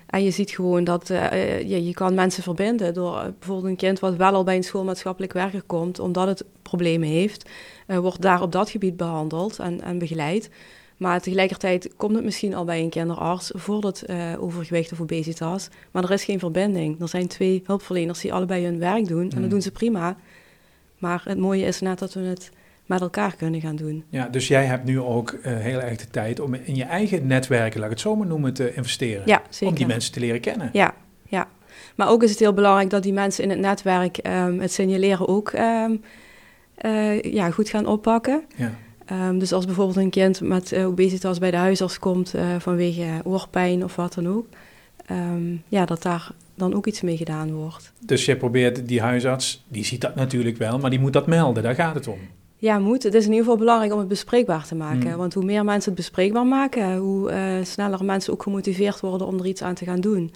En 0.07 0.23
je 0.25 0.31
ziet 0.31 0.51
gewoon 0.51 0.85
dat 0.85 1.11
eh, 1.11 1.63
ja, 1.69 1.77
je 1.77 1.95
kan 1.95 2.15
mensen 2.15 2.43
verbinden 2.43 2.95
door 2.95 3.33
bijvoorbeeld 3.39 3.69
een 3.69 3.77
kind 3.77 3.99
wat 4.01 4.17
wel 4.17 4.33
al 4.35 4.45
bij 4.45 4.57
een 4.57 4.65
schoolmaatschappelijk 4.65 5.33
werker 5.33 5.63
komt, 5.63 5.99
omdat 5.99 6.27
het 6.27 6.45
problemen 6.63 7.09
heeft, 7.09 7.51
wordt 7.87 8.21
daar 8.23 8.43
op 8.43 8.53
dat 8.53 8.71
gebied 8.71 8.97
behandeld 8.97 9.59
en, 9.59 9.81
en 9.81 9.99
begeleid. 9.99 10.51
Maar 10.97 11.21
tegelijkertijd 11.21 11.91
komt 11.97 12.15
het 12.15 12.25
misschien 12.25 12.55
al 12.55 12.65
bij 12.65 12.81
een 12.81 12.89
kinderarts 12.89 13.51
voor 13.55 13.85
het 13.85 14.03
eh, 14.03 14.17
overgewicht 14.39 14.93
of 14.93 15.01
obesitas. 15.01 15.69
Maar 15.91 16.05
er 16.05 16.11
is 16.11 16.25
geen 16.25 16.39
verbinding. 16.39 17.01
Er 17.01 17.09
zijn 17.09 17.27
twee 17.27 17.63
hulpverleners 17.65 18.21
die 18.21 18.33
allebei 18.33 18.65
hun 18.65 18.79
werk 18.79 19.09
doen. 19.09 19.31
En 19.31 19.41
dat 19.41 19.51
doen 19.51 19.63
ze 19.63 19.71
prima. 19.71 20.17
Maar 20.99 21.23
het 21.25 21.39
mooie 21.39 21.65
is 21.65 21.81
net 21.81 21.99
dat 21.99 22.15
we 22.15 22.21
het 22.21 22.51
met 22.87 23.01
elkaar 23.01 23.37
kunnen 23.37 23.61
gaan 23.61 23.77
doen. 23.77 24.05
ja, 24.09 24.29
dus 24.29 24.49
jij 24.49 24.65
hebt 24.65 24.85
nu 24.85 25.01
ook 25.01 25.31
eh, 25.31 25.57
heel 25.57 25.81
erg 25.81 25.97
de 25.97 26.11
tijd 26.11 26.41
om 26.41 26.55
in 26.55 26.75
je 26.75 26.85
eigen 26.85 27.27
netwerken, 27.27 27.81
laat 27.81 27.91
ik 27.91 27.95
het 27.95 28.05
zo 28.05 28.17
maar 28.17 28.27
noemen, 28.27 28.55
te 28.55 28.75
investeren. 28.75 29.23
Ja, 29.27 29.43
zeker. 29.49 29.69
Om 29.69 29.75
die 29.75 29.87
mensen 29.87 30.13
te 30.13 30.21
leren 30.21 30.41
kennen. 30.41 30.71
Ja, 30.73 30.95
ja. 31.29 31.49
Maar 31.95 32.09
ook 32.09 32.23
is 32.23 32.31
het 32.31 32.39
heel 32.39 32.53
belangrijk 32.53 32.91
dat 32.91 33.03
die 33.03 33.13
mensen 33.13 33.45
in 33.45 33.51
het 33.51 33.59
netwerk 33.59 34.19
ehm, 34.19 34.59
het 34.59 34.73
signaleren 34.73 35.29
ook 35.29 35.51
ehm, 35.51 35.97
eh, 36.75 37.23
ja, 37.23 37.51
goed 37.51 37.69
gaan 37.69 37.87
oppakken. 37.87 38.45
Ja. 38.57 38.73
Ehm, 39.05 39.39
dus 39.39 39.53
als 39.53 39.65
bijvoorbeeld 39.65 39.97
een 39.97 40.11
kind 40.11 40.41
met 40.41 40.73
eh, 40.73 40.87
obesitas 40.87 41.39
bij 41.39 41.51
de 41.51 41.57
huisarts 41.57 41.99
komt 41.99 42.35
eh, 42.35 42.47
vanwege 42.59 43.07
oorpijn 43.25 43.85
of 43.85 43.97
wat 43.97 44.15
dan 44.15 44.29
ook, 44.29 44.47
ehm, 45.07 45.57
ja, 45.69 45.85
dat 45.85 46.03
daar 46.03 46.31
dan 46.55 46.75
ook 46.75 46.87
iets 46.87 47.01
mee 47.01 47.17
gedaan 47.17 47.53
wordt. 47.53 47.93
Dus 48.01 48.25
je 48.25 48.37
probeert 48.37 48.89
die 48.89 49.01
huisarts, 49.01 49.65
die 49.69 49.85
ziet 49.85 50.01
dat 50.01 50.15
natuurlijk 50.15 50.57
wel, 50.57 50.79
maar 50.79 50.91
die 50.91 51.01
moet 51.01 51.13
dat 51.13 51.27
melden, 51.27 51.63
daar 51.63 51.75
gaat 51.75 51.95
het 51.95 52.09
om. 52.09 52.19
Ja, 52.57 52.79
moet. 52.79 53.03
Het 53.03 53.15
is 53.15 53.25
in 53.25 53.31
ieder 53.31 53.45
geval 53.45 53.59
belangrijk 53.59 53.93
om 53.93 53.99
het 53.99 54.09
bespreekbaar 54.09 54.67
te 54.67 54.75
maken. 54.75 55.11
Mm. 55.11 55.17
Want 55.17 55.35
hoe 55.35 55.45
meer 55.45 55.65
mensen 55.65 55.91
het 55.91 56.01
bespreekbaar 56.01 56.47
maken, 56.47 56.97
hoe 56.97 57.31
eh, 57.31 57.43
sneller 57.63 58.05
mensen 58.05 58.33
ook 58.33 58.43
gemotiveerd 58.43 59.01
worden 59.01 59.27
om 59.27 59.39
er 59.39 59.47
iets 59.47 59.63
aan 59.63 59.75
te 59.75 59.85
gaan 59.85 60.01
doen. 60.01 60.33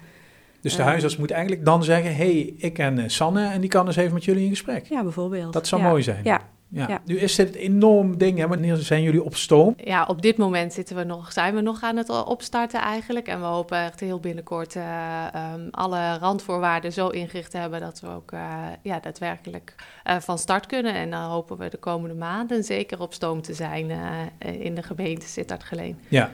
Dus 0.61 0.75
de 0.75 0.81
huisarts 0.81 1.17
moet 1.17 1.31
eigenlijk 1.31 1.65
dan 1.65 1.83
zeggen, 1.83 2.15
hé, 2.15 2.31
hey, 2.31 2.53
ik 2.57 2.73
ken 2.73 3.09
Sanne 3.11 3.47
en 3.47 3.61
die 3.61 3.69
kan 3.69 3.87
eens 3.87 3.95
even 3.95 4.13
met 4.13 4.25
jullie 4.25 4.43
in 4.43 4.49
gesprek. 4.49 4.85
Ja, 4.85 5.03
bijvoorbeeld. 5.03 5.53
Dat 5.53 5.67
zou 5.67 5.81
Ja. 5.81 5.89
mooi 5.89 6.03
zijn. 6.03 6.21
Ja, 6.23 6.41
Ja. 6.69 6.87
Ja. 6.87 7.01
Nu 7.05 7.17
is 7.17 7.35
dit 7.35 7.55
een 7.55 7.61
enorm 7.61 8.17
ding, 8.17 8.37
hè? 8.37 8.47
wanneer 8.47 8.75
zijn 8.75 9.01
jullie 9.01 9.23
op 9.23 9.35
stoom? 9.35 9.73
Ja, 9.77 10.05
op 10.05 10.21
dit 10.21 10.37
moment 10.37 10.73
zitten 10.73 10.95
we 10.95 11.03
nog, 11.03 11.31
zijn 11.31 11.55
we 11.55 11.61
nog 11.61 11.83
aan 11.83 11.97
het 11.97 12.09
opstarten 12.09 12.81
eigenlijk. 12.81 13.27
En 13.27 13.39
we 13.39 13.45
hopen 13.45 13.77
echt 13.77 13.99
heel 13.99 14.19
binnenkort 14.19 14.75
eh, 14.75 15.33
ehm, 15.33 15.67
alle 15.71 16.17
randvoorwaarden 16.17 16.93
zo 16.93 17.07
ingericht 17.07 17.51
te 17.51 17.57
hebben 17.57 17.79
dat 17.79 17.99
we 17.99 18.07
ook 18.07 18.31
eh, 18.31 18.63
ja, 18.81 18.99
daadwerkelijk 18.99 19.75
eh, 20.03 20.17
van 20.19 20.37
start 20.37 20.65
kunnen. 20.65 20.93
En 20.93 21.09
dan 21.09 21.21
hopen 21.21 21.57
we 21.57 21.69
de 21.69 21.77
komende 21.77 22.15
maanden 22.15 22.63
zeker 22.63 23.01
op 23.01 23.13
stoom 23.13 23.41
te 23.41 23.53
zijn 23.53 23.91
eh, 23.91 24.61
in 24.61 24.75
de 24.75 24.83
gemeente 24.83 25.27
Sittard-Geleen. 25.27 25.99
Ja. 26.07 26.31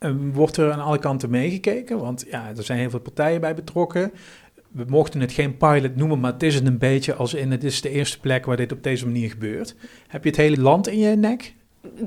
Eh, 0.00 0.12
wordt 0.32 0.56
er 0.56 0.72
aan 0.72 0.80
alle 0.80 0.98
kanten 0.98 1.30
meegekeken? 1.30 1.98
Want 1.98 2.24
ja, 2.30 2.48
er 2.56 2.62
zijn 2.62 2.78
heel 2.78 2.90
veel 2.90 3.00
partijen 3.00 3.40
bij 3.40 3.54
betrokken. 3.54 4.12
We 4.72 4.84
mochten 4.88 5.20
het 5.20 5.32
geen 5.32 5.56
pilot 5.56 5.96
noemen, 5.96 6.20
maar 6.20 6.32
het 6.32 6.42
is 6.42 6.54
het 6.54 6.66
een 6.66 6.78
beetje 6.78 7.14
als 7.14 7.34
in 7.34 7.50
het 7.50 7.64
is 7.64 7.80
de 7.80 7.90
eerste 7.90 8.20
plek 8.20 8.44
waar 8.44 8.56
dit 8.56 8.72
op 8.72 8.82
deze 8.82 9.06
manier 9.06 9.30
gebeurt. 9.30 9.74
Heb 10.08 10.22
je 10.22 10.28
het 10.28 10.38
hele 10.38 10.60
land 10.60 10.88
in 10.88 10.98
je 10.98 11.16
nek? 11.16 11.54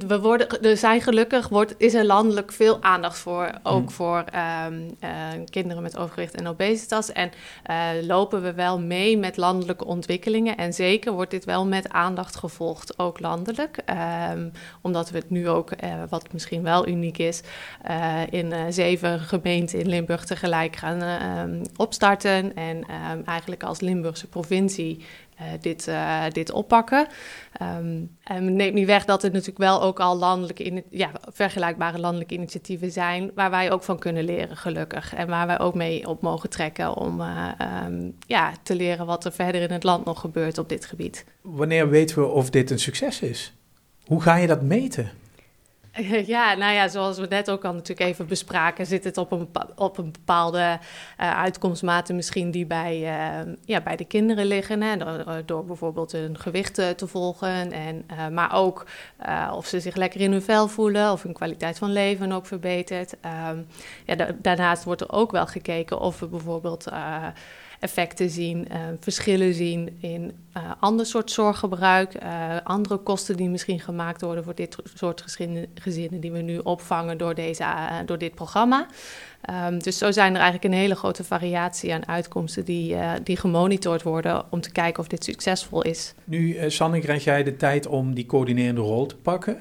We 0.08 0.20
worden, 0.20 0.62
er 0.62 0.78
zijn 0.78 1.02
gelukkig, 1.02 1.50
wordt, 1.50 1.76
is 1.78 1.94
er 1.94 2.06
landelijk 2.06 2.52
veel 2.52 2.82
aandacht 2.82 3.18
voor, 3.18 3.50
ook 3.64 3.82
Mm. 3.82 3.90
voor 3.90 4.24
ehm, 4.32 4.90
eh, 5.00 5.10
kinderen 5.50 5.84
met 5.84 5.98
overgewicht 5.98 6.36
en 6.36 6.48
obesitas. 6.48 7.12
En 7.12 7.32
eh, 7.64 7.88
lopen 8.02 8.42
we 8.42 8.54
wel 8.54 8.80
mee 8.80 9.18
met 9.18 9.38
landelijke 9.38 9.86
ontwikkelingen. 9.86 10.58
En 10.58 10.74
zeker 10.74 11.12
wordt 11.12 11.32
dit 11.32 11.46
wel 11.46 11.66
met 11.66 11.90
aandacht 11.90 12.36
gevolgd, 12.36 13.00
ook 13.00 13.20
landelijk. 13.20 13.78
Ehm, 13.86 14.50
omdat 14.82 15.10
we 15.10 15.18
het 15.18 15.30
nu 15.30 15.50
ook, 15.50 15.72
eh, 15.72 15.94
wat 16.10 16.34
misschien 16.34 16.64
wel 16.64 16.88
uniek 16.88 17.18
is, 17.18 17.42
in 18.30 18.74
zeven 18.74 19.20
gemeenten 19.20 19.80
in 19.80 19.88
Limburg 19.88 20.26
tegelijk 20.26 20.76
gaan 20.76 21.02
eh, 21.02 21.16
ehm, 21.16 21.64
opstarten. 21.76 22.56
En 22.56 22.86
eigenlijk 23.26 23.64
als 23.64 23.80
Limburgse 23.80 24.28
provincie 24.28 25.06
dit, 25.62 25.88
eh, 25.88 26.24
dit 26.30 26.52
oppakken. 26.52 27.08
Ehm, 27.54 28.02
en 28.24 28.56
neemt 28.56 28.74
niet 28.74 28.86
weg 28.86 29.06
dat 29.06 29.24
er 29.24 29.32
natuurlijk 29.32 29.58
wel 29.58 29.82
ook 29.82 30.00
al 30.00 30.18
landelijke, 30.18 30.64
ini- 30.64 30.84
ja, 30.90 31.12
vergelijkbare 31.32 32.00
landelijke 32.00 32.34
initiatieven 32.34 32.92
zijn, 32.92 33.32
waar 33.36 33.50
wij 33.50 33.72
ook 33.72 33.84
van 33.84 34.00
kunnen 34.00 34.24
leren, 34.24 34.58
gelukkig. 34.58 35.14
En 35.14 35.28
waar 35.28 35.48
wij 35.48 35.60
ook 35.60 35.76
mee 35.76 36.08
op 36.08 36.22
mogen 36.22 36.50
trekken 36.50 36.96
om 36.96 37.22
eh, 37.22 37.48
ehm, 37.58 38.10
ja, 38.28 38.52
te 38.64 38.76
leren 38.76 39.06
wat 39.06 39.26
er 39.26 39.32
verder 39.32 39.62
in 39.62 39.72
het 39.72 39.84
land 39.84 40.06
nog 40.06 40.20
gebeurt 40.20 40.58
op 40.58 40.70
dit 40.70 40.86
gebied. 40.86 41.26
Wanneer 41.42 41.90
weten 41.90 42.18
we 42.18 42.26
of 42.26 42.50
dit 42.50 42.72
een 42.72 42.80
succes 42.80 43.22
is? 43.22 43.54
Hoe 44.06 44.22
ga 44.22 44.36
je 44.36 44.48
dat 44.48 44.62
meten? 44.62 45.12
Ja, 46.26 46.54
nou 46.54 46.74
ja, 46.74 46.88
zoals 46.88 47.18
we 47.18 47.26
net 47.30 47.52
ook 47.52 47.66
al 47.66 47.74
natuurlijk 47.74 48.10
even 48.10 48.28
bespraken, 48.28 48.86
zit 48.86 49.04
het 49.04 49.18
op 49.18 49.32
een, 49.32 49.50
op 49.76 49.98
een 49.98 50.12
bepaalde 50.12 50.80
eh, 51.18 51.38
uitkomstmate 51.38 52.14
misschien 52.14 52.52
die 52.52 52.66
bij, 52.66 52.96
eh, 52.96 53.54
ja, 53.66 53.82
bij 53.82 53.96
de 53.96 54.06
kinderen 54.06 54.46
liggen. 54.46 54.82
Hè, 54.82 54.98
door, 55.46 55.66
bijvoorbeeld 55.66 56.12
hun 56.12 56.40
gewicht 56.40 56.78
eh, 56.78 56.90
te 56.90 57.08
volgen. 57.08 57.72
En, 57.72 58.06
maar 58.34 58.54
ook 58.54 58.86
of 59.56 59.66
ze 59.66 59.80
zich 59.80 59.96
lekker 59.96 60.22
in 60.22 60.32
hun 60.32 60.42
vel 60.42 60.68
voelen 60.68 61.12
of 61.12 61.24
hun 61.24 61.34
kwaliteit 61.34 61.78
van 61.78 61.92
leven 61.92 62.32
ook 62.32 62.46
verbetert. 62.46 63.20
Ehm, 63.22 63.58
ja, 64.06 64.16
da- 64.16 64.36
daarnaast 64.42 64.84
wordt 64.84 65.02
er 65.02 65.12
ook 65.12 65.32
wel 65.32 65.48
gekeken 65.48 66.00
of 66.00 66.20
we 66.20 66.28
bijvoorbeeld... 66.28 66.88
effecten 67.80 68.30
zien, 68.30 68.68
verschillen 69.00 69.54
zien 69.54 69.98
in 70.02 70.48
ander 70.80 71.06
soort 71.06 71.32
zorggebruik, 71.32 72.18
andere 72.64 72.98
kosten 72.98 73.38
die 73.38 73.50
misschien 73.50 73.80
gemaakt 73.80 74.22
worden 74.22 74.44
voor 74.44 74.56
dit 74.56 74.76
soort 74.94 75.22
gezinnen 75.84 76.20
die 76.20 76.32
we 76.32 76.42
nu 76.42 76.58
opvangen 76.58 77.18
door, 77.18 77.36
deze, 77.36 77.66
door 78.06 78.18
dit 78.18 78.36
programma. 78.36 78.88
Um, 79.68 79.80
dus 79.80 79.98
zo 79.98 80.12
zijn 80.12 80.34
er 80.34 80.42
eigenlijk 80.42 80.74
een 80.74 80.80
hele 80.80 80.96
grote 80.96 81.24
variatie 81.24 81.94
aan 81.94 82.08
uitkomsten 82.08 82.66
die, 82.66 82.94
uh, 82.94 83.12
die 83.24 83.38
gemonitord 83.38 84.04
worden 84.04 84.52
om 84.52 84.62
te 84.62 84.72
kijken 84.72 85.00
of 85.00 85.08
dit 85.08 85.24
succesvol 85.24 85.82
is. 85.82 86.14
Nu, 86.24 86.56
uh, 86.56 86.70
Sanne, 86.70 87.00
krijg 87.00 87.24
jij 87.24 87.44
de 87.44 87.56
tijd 87.56 87.88
om 87.88 88.14
die 88.14 88.26
coördinerende 88.26 88.82
rol 88.82 89.06
te 89.06 89.16
pakken. 89.16 89.58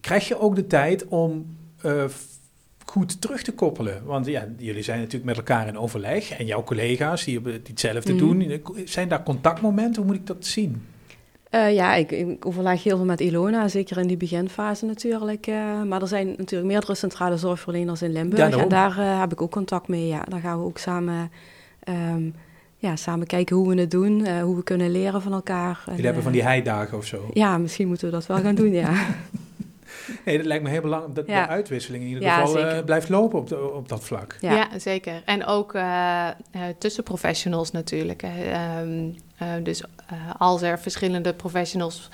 Krijg 0.00 0.28
je 0.28 0.40
ook 0.40 0.54
de 0.54 0.66
tijd 0.66 1.08
om 1.08 1.56
uh, 1.84 2.04
goed 2.84 3.20
terug 3.20 3.42
te 3.42 3.52
koppelen? 3.52 4.04
Want 4.04 4.26
ja, 4.26 4.46
jullie 4.58 4.82
zijn 4.82 4.98
natuurlijk 4.98 5.24
met 5.24 5.36
elkaar 5.36 5.68
in 5.68 5.78
overleg 5.78 6.30
en 6.30 6.46
jouw 6.46 6.64
collega's 6.64 7.24
die, 7.24 7.42
die 7.42 7.60
hetzelfde 7.64 8.12
mm. 8.12 8.18
doen. 8.18 8.62
Zijn 8.84 9.08
daar 9.08 9.22
contactmomenten? 9.22 10.02
Hoe 10.02 10.10
moet 10.10 10.20
ik 10.20 10.26
dat 10.26 10.46
zien? 10.46 10.86
Uh, 11.54 11.74
ja, 11.74 11.94
ik, 11.94 12.10
ik, 12.10 12.46
overleg 12.46 12.82
heel 12.82 12.96
veel 12.96 13.06
met 13.06 13.20
Ilona, 13.20 13.68
zeker 13.68 13.98
in 13.98 14.06
die 14.06 14.16
beginfase 14.16 14.86
natuurlijk. 14.86 15.46
Uh, 15.46 15.82
maar 15.82 16.00
er 16.00 16.08
zijn 16.08 16.34
natuurlijk 16.36 16.70
meerdere 16.70 16.94
centrale 16.94 17.36
zorgverleners 17.36 18.02
in 18.02 18.12
Limburg. 18.12 18.56
en 18.56 18.68
daar 18.68 18.98
uh, 18.98 19.20
heb 19.20 19.32
ik 19.32 19.42
ook 19.42 19.50
contact 19.50 19.88
mee. 19.88 20.06
Ja. 20.06 20.24
Daar 20.28 20.40
gaan 20.40 20.58
we 20.58 20.64
ook 20.64 20.78
samen, 20.78 21.30
um, 21.88 22.34
ja, 22.76 22.96
samen 22.96 23.26
kijken 23.26 23.56
hoe 23.56 23.68
we 23.68 23.80
het 23.80 23.90
doen, 23.90 24.40
hoe 24.40 24.56
we 24.56 24.62
kunnen 24.62 24.90
leren 24.90 25.22
van 25.22 25.32
elkaar. 25.32 25.82
Jullie 25.86 26.04
hebben 26.04 26.22
van 26.22 26.32
die 26.32 26.42
heidagen 26.42 26.98
of 26.98 27.04
zo? 27.04 27.30
Ja, 27.32 27.58
misschien 27.58 27.88
moeten 27.88 28.06
we 28.06 28.12
dat 28.12 28.26
wel 28.26 28.38
gaan 28.38 28.54
doen, 28.54 28.72
ja. 28.72 28.92
Nee, 30.24 30.36
dat 30.36 30.46
lijkt 30.46 30.64
me 30.64 30.70
heel 30.70 30.80
belangrijk 30.80 31.14
dat 31.14 31.26
de 31.26 31.46
uitwisseling 31.46 32.02
in 32.02 32.08
ieder 32.08 32.30
geval 32.30 32.58
uh, 32.58 32.84
blijft 32.84 33.08
lopen 33.08 33.38
op, 33.38 33.52
op 33.74 33.88
dat 33.88 34.04
vlak. 34.04 34.36
Ja, 34.40 34.52
ja 34.52 34.78
zeker. 34.78 35.22
En 35.24 35.44
ook 35.46 35.74
uh, 35.74 36.28
tussen 36.78 37.02
professionals 37.02 37.70
natuurlijk. 37.70 38.24
Um, 38.82 39.16
dus 39.62 39.82
als 40.38 40.62
er 40.62 40.78
verschillende 40.78 41.34
professionals, 41.34 42.10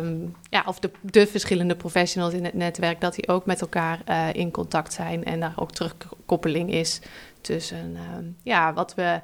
um, 0.00 0.36
ja, 0.50 0.62
of 0.66 0.78
de, 0.78 0.90
de, 1.00 1.26
verschillende 1.26 1.76
professionals 1.76 2.34
in 2.34 2.44
het 2.44 2.54
netwerk, 2.54 3.00
dat 3.00 3.14
die 3.14 3.28
ook 3.28 3.46
met 3.46 3.60
elkaar 3.60 3.98
in 4.32 4.50
contact 4.50 4.92
zijn 4.92 5.24
en 5.24 5.40
daar 5.40 5.52
ook 5.56 5.70
terugkoppeling 5.70 6.72
is 6.72 7.00
tussen 7.40 7.96
um, 8.16 8.36
ja, 8.42 8.72
wat 8.72 8.94
we 8.94 9.20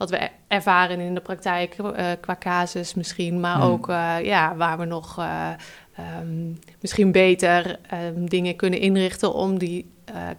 wat 0.00 0.10
we 0.10 0.28
ervaren 0.48 1.00
in 1.00 1.14
de 1.14 1.20
praktijk 1.20 1.76
uh, 1.78 2.06
qua 2.20 2.36
casus 2.38 2.94
misschien, 2.94 3.40
maar 3.40 3.54
hmm. 3.54 3.70
ook 3.70 3.88
uh, 3.88 4.16
ja, 4.22 4.56
waar 4.56 4.78
we 4.78 4.84
nog 4.84 5.18
uh, 5.18 5.48
um, 5.98 6.58
misschien 6.80 7.12
beter 7.12 7.78
um, 8.16 8.28
dingen 8.28 8.56
kunnen 8.56 8.80
inrichten 8.80 9.34
om 9.34 9.58
die 9.58 9.90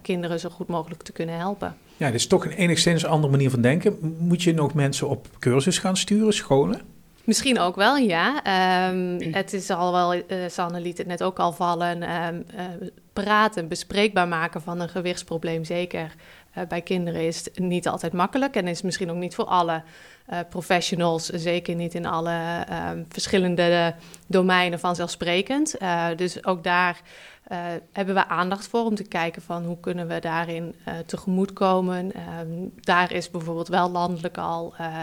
kinderen 0.02 0.40
zo 0.40 0.48
goed 0.48 0.68
mogelijk 0.68 1.02
te 1.02 1.12
kunnen 1.12 1.38
helpen. 1.38 1.76
Ja, 1.96 2.06
dit 2.06 2.20
is 2.20 2.26
toch 2.26 2.44
een 2.44 2.52
enigszins 2.52 3.04
andere 3.04 3.32
manier 3.32 3.50
van 3.50 3.60
denken. 3.60 4.16
Moet 4.18 4.42
je 4.42 4.54
nog 4.54 4.74
mensen 4.74 5.08
op 5.08 5.26
cursus 5.38 5.78
gaan 5.78 5.96
sturen, 5.96 6.32
scholen? 6.32 6.80
Misschien 7.24 7.58
ook 7.58 7.76
wel, 7.76 7.96
ja. 7.96 8.42
Um, 8.90 9.18
het 9.40 9.52
is 9.52 9.70
al 9.70 9.92
wel, 9.92 10.14
uh, 10.14 10.22
Sanne 10.48 10.80
liet 10.80 10.98
het 10.98 11.06
net 11.06 11.22
ook 11.22 11.38
al 11.38 11.52
vallen, 11.52 12.02
um, 12.26 12.44
uh, 12.54 12.88
praten, 13.12 13.68
bespreekbaar 13.68 14.28
maken 14.28 14.62
van 14.62 14.80
een 14.80 14.88
gewichtsprobleem, 14.88 15.64
zeker 15.64 16.14
uh, 16.56 16.64
bij 16.68 16.80
kinderen, 16.80 17.26
is 17.26 17.48
niet 17.54 17.88
altijd 17.88 18.12
makkelijk 18.12 18.56
en 18.56 18.68
is 18.68 18.82
misschien 18.82 19.10
ook 19.10 19.16
niet 19.16 19.34
voor 19.34 19.44
alle 19.44 19.82
professionals, 20.48 21.26
zeker 21.26 21.74
niet 21.74 21.94
in 21.94 22.06
alle 22.06 22.66
um, 22.92 23.06
verschillende 23.08 23.94
domeinen 24.26 24.80
vanzelfsprekend. 24.80 25.76
dus 26.16 26.44
ook 26.44 26.64
daar 26.64 27.00
uh, 27.52 27.58
hebben 27.92 28.14
we 28.14 28.28
aandacht 28.28 28.66
voor 28.66 28.84
om 28.84 28.94
te 28.94 29.02
kijken 29.02 29.42
van 29.42 29.64
hoe 29.64 29.80
kunnen 29.80 30.08
we 30.08 30.18
daarin 30.18 30.74
uh, 30.88 30.94
tegemoetkomen. 31.06 32.12
Um, 32.40 32.72
daar 32.80 33.12
is 33.12 33.30
bijvoorbeeld 33.30 33.68
wel 33.68 33.90
landelijk 33.90 34.38
al 34.38 34.74
uh, 34.80 34.96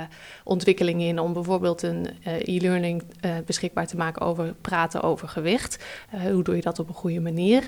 ontwikkeling 0.43 1.01
in 1.01 1.19
om 1.19 1.33
bijvoorbeeld 1.33 1.81
een 1.81 2.07
e-learning 2.23 3.03
beschikbaar 3.45 3.87
te 3.87 3.97
maken 3.97 4.21
over 4.21 4.53
praten 4.61 5.01
over 5.01 5.27
gewicht. 5.27 5.83
hoe 6.31 6.43
doe 6.43 6.55
je 6.55 6.61
dat 6.61 6.79
op 6.79 6.87
een 6.87 6.93
goede 6.93 7.19
manier? 7.19 7.67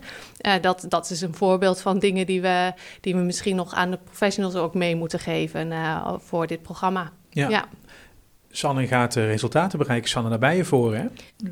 dat, 0.62 0.86
dat 0.90 1.10
is 1.10 1.22
een 1.22 1.34
voorbeeld 1.34 1.82
van 1.82 2.00
dingen 2.00 2.26
die 2.26 2.42
we, 2.42 2.74
die 3.02 3.16
we 3.16 3.22
misschien 3.22 3.56
nog 3.56 3.74
aan 3.74 3.92
de 3.92 4.00
professionals 4.04 4.56
ook 4.56 4.74
mee 4.74 4.96
moeten 4.96 5.20
geven 5.20 5.74
voor 6.20 6.48
dit 6.48 6.62
programma. 6.62 7.12
ja. 7.30 7.50
ja. 7.50 7.68
Sanne 8.52 8.88
gaat 8.88 9.16
resultaten 9.16 9.80
bereiken, 9.80 10.10
Sanne 10.10 10.30
daarbij 10.30 10.58
je 10.58 10.66
voor. 10.66 10.96
Hè? 10.96 11.06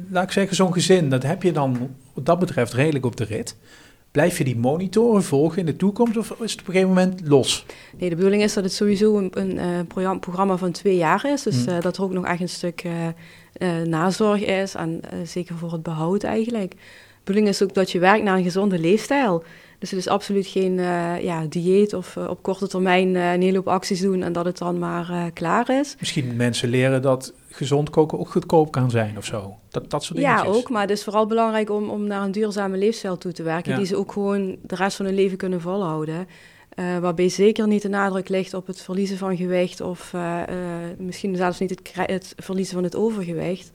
Laat 0.10 0.24
ik 0.24 0.32
zeggen, 0.32 0.56
zo'n 0.56 0.74
gezin, 0.74 1.10
dat 1.10 1.24
heb 1.24 1.44
je 1.44 1.52
dan 1.52 1.96
wat 2.14 2.26
dat 2.26 2.40
betreft 2.40 2.74
redelijk 2.74 3.06
op 3.06 3.16
de 3.16 3.24
rit. 3.24 3.56
Blijf 4.12 4.38
je 4.38 4.44
die 4.44 4.58
monitoren 4.58 5.24
volgen 5.24 5.60
in 5.60 5.66
de 5.66 5.76
toekomst 5.76 6.18
of 6.18 6.36
is 6.40 6.52
het 6.52 6.62
op 6.62 6.68
een 6.68 6.74
gegeven 6.74 6.94
moment 6.94 7.22
los? 7.28 7.66
Nee, 7.98 8.10
de 8.10 8.16
bedoeling 8.16 8.44
is 8.44 8.54
dat 8.54 8.64
het 8.64 8.74
sowieso 8.74 9.18
een, 9.18 9.32
een 9.34 9.86
uh, 9.98 10.18
programma 10.20 10.58
van 10.58 10.72
twee 10.72 10.96
jaar 10.96 11.26
is. 11.26 11.44
Dus 11.44 11.68
uh, 11.68 11.82
dat 11.82 11.98
er 11.98 12.04
ook 12.04 12.12
nog 12.12 12.26
echt 12.26 12.42
een 12.42 12.50
stuk 12.50 12.84
uh, 12.84 13.82
nazorg 13.82 14.42
is, 14.42 14.76
en 14.76 15.02
zeker 15.24 15.58
voor 15.58 15.72
het 15.72 15.84
behoud 15.84 16.24
eigenlijk. 16.24 16.72
De 16.72 16.78
bedoeling 17.24 17.48
is 17.48 17.64
ook 17.64 17.74
dat 17.74 17.92
je 17.92 18.00
werkt 18.00 18.24
naar 18.24 18.38
een 18.38 18.44
gezonde 18.44 18.80
leefstijl. 18.80 19.44
Dus 19.80 19.92
het 19.92 20.00
is 20.00 20.08
absoluut 20.08 20.48
geen 20.48 20.78
uh, 20.78 21.24
ja, 21.24 21.46
dieet 21.50 21.94
of 21.94 22.16
uh, 22.16 22.30
op 22.30 22.44
korte 22.44 22.68
termijn 22.68 23.08
uh, 23.08 23.34
een 23.34 23.42
hele 23.42 23.58
hoop 23.58 23.68
acties 23.68 24.02
doen 24.02 24.24
en 24.24 24.34
dat 24.34 24.46
het 24.46 24.58
dan 24.58 24.80
maar 24.80 25.32
klaar 25.34 25.70
is. 25.70 25.96
Misschien 26.00 26.36
mensen 26.36 26.70
leren 26.70 27.02
dat 27.02 27.34
gezond 27.50 27.90
koken 27.90 28.20
ook 28.20 28.30
goedkoop 28.30 28.72
kan 28.72 28.90
zijn 28.90 29.18
of 29.18 29.26
zo. 29.26 29.58
Dat, 29.70 29.90
dat 29.90 30.04
soort 30.04 30.20
dingen. 30.20 30.36
Ja, 30.36 30.44
ook. 30.44 30.70
Maar 30.70 30.82
het 30.82 30.92
is 30.92 31.04
vooral 31.04 31.26
belangrijk 31.26 31.70
om, 31.70 31.90
om 31.90 32.08
naar 32.08 32.24
een 32.24 32.32
duurzame 32.32 32.78
leefstijl 32.78 33.18
toe 33.18 33.32
te 33.32 33.44
werken. 33.44 33.78
Die 33.78 33.86
ze 33.86 33.96
ook 33.96 34.12
gewoon 34.12 34.56
de 34.62 34.76
rest 34.76 34.96
van 34.96 35.06
hun 35.06 35.16
leven 35.16 35.38
kunnen 35.38 35.62
volhouden. 35.62 36.28
waarbij 36.76 37.30
zeker 37.30 37.68
niet 37.68 37.82
de 37.82 37.90
nadruk 37.90 38.30
ligt 38.30 38.54
op 38.54 38.68
het 38.68 38.82
verliezen 38.82 39.18
van 39.18 39.38
gewicht 39.38 39.82
of 39.82 40.14
misschien 40.98 41.36
zelfs 41.36 41.60
niet 41.60 41.70
het, 41.70 41.92
het 41.94 42.34
verliezen 42.38 42.74
van 42.74 42.84
het 42.84 42.96
overgewicht. 42.96 43.72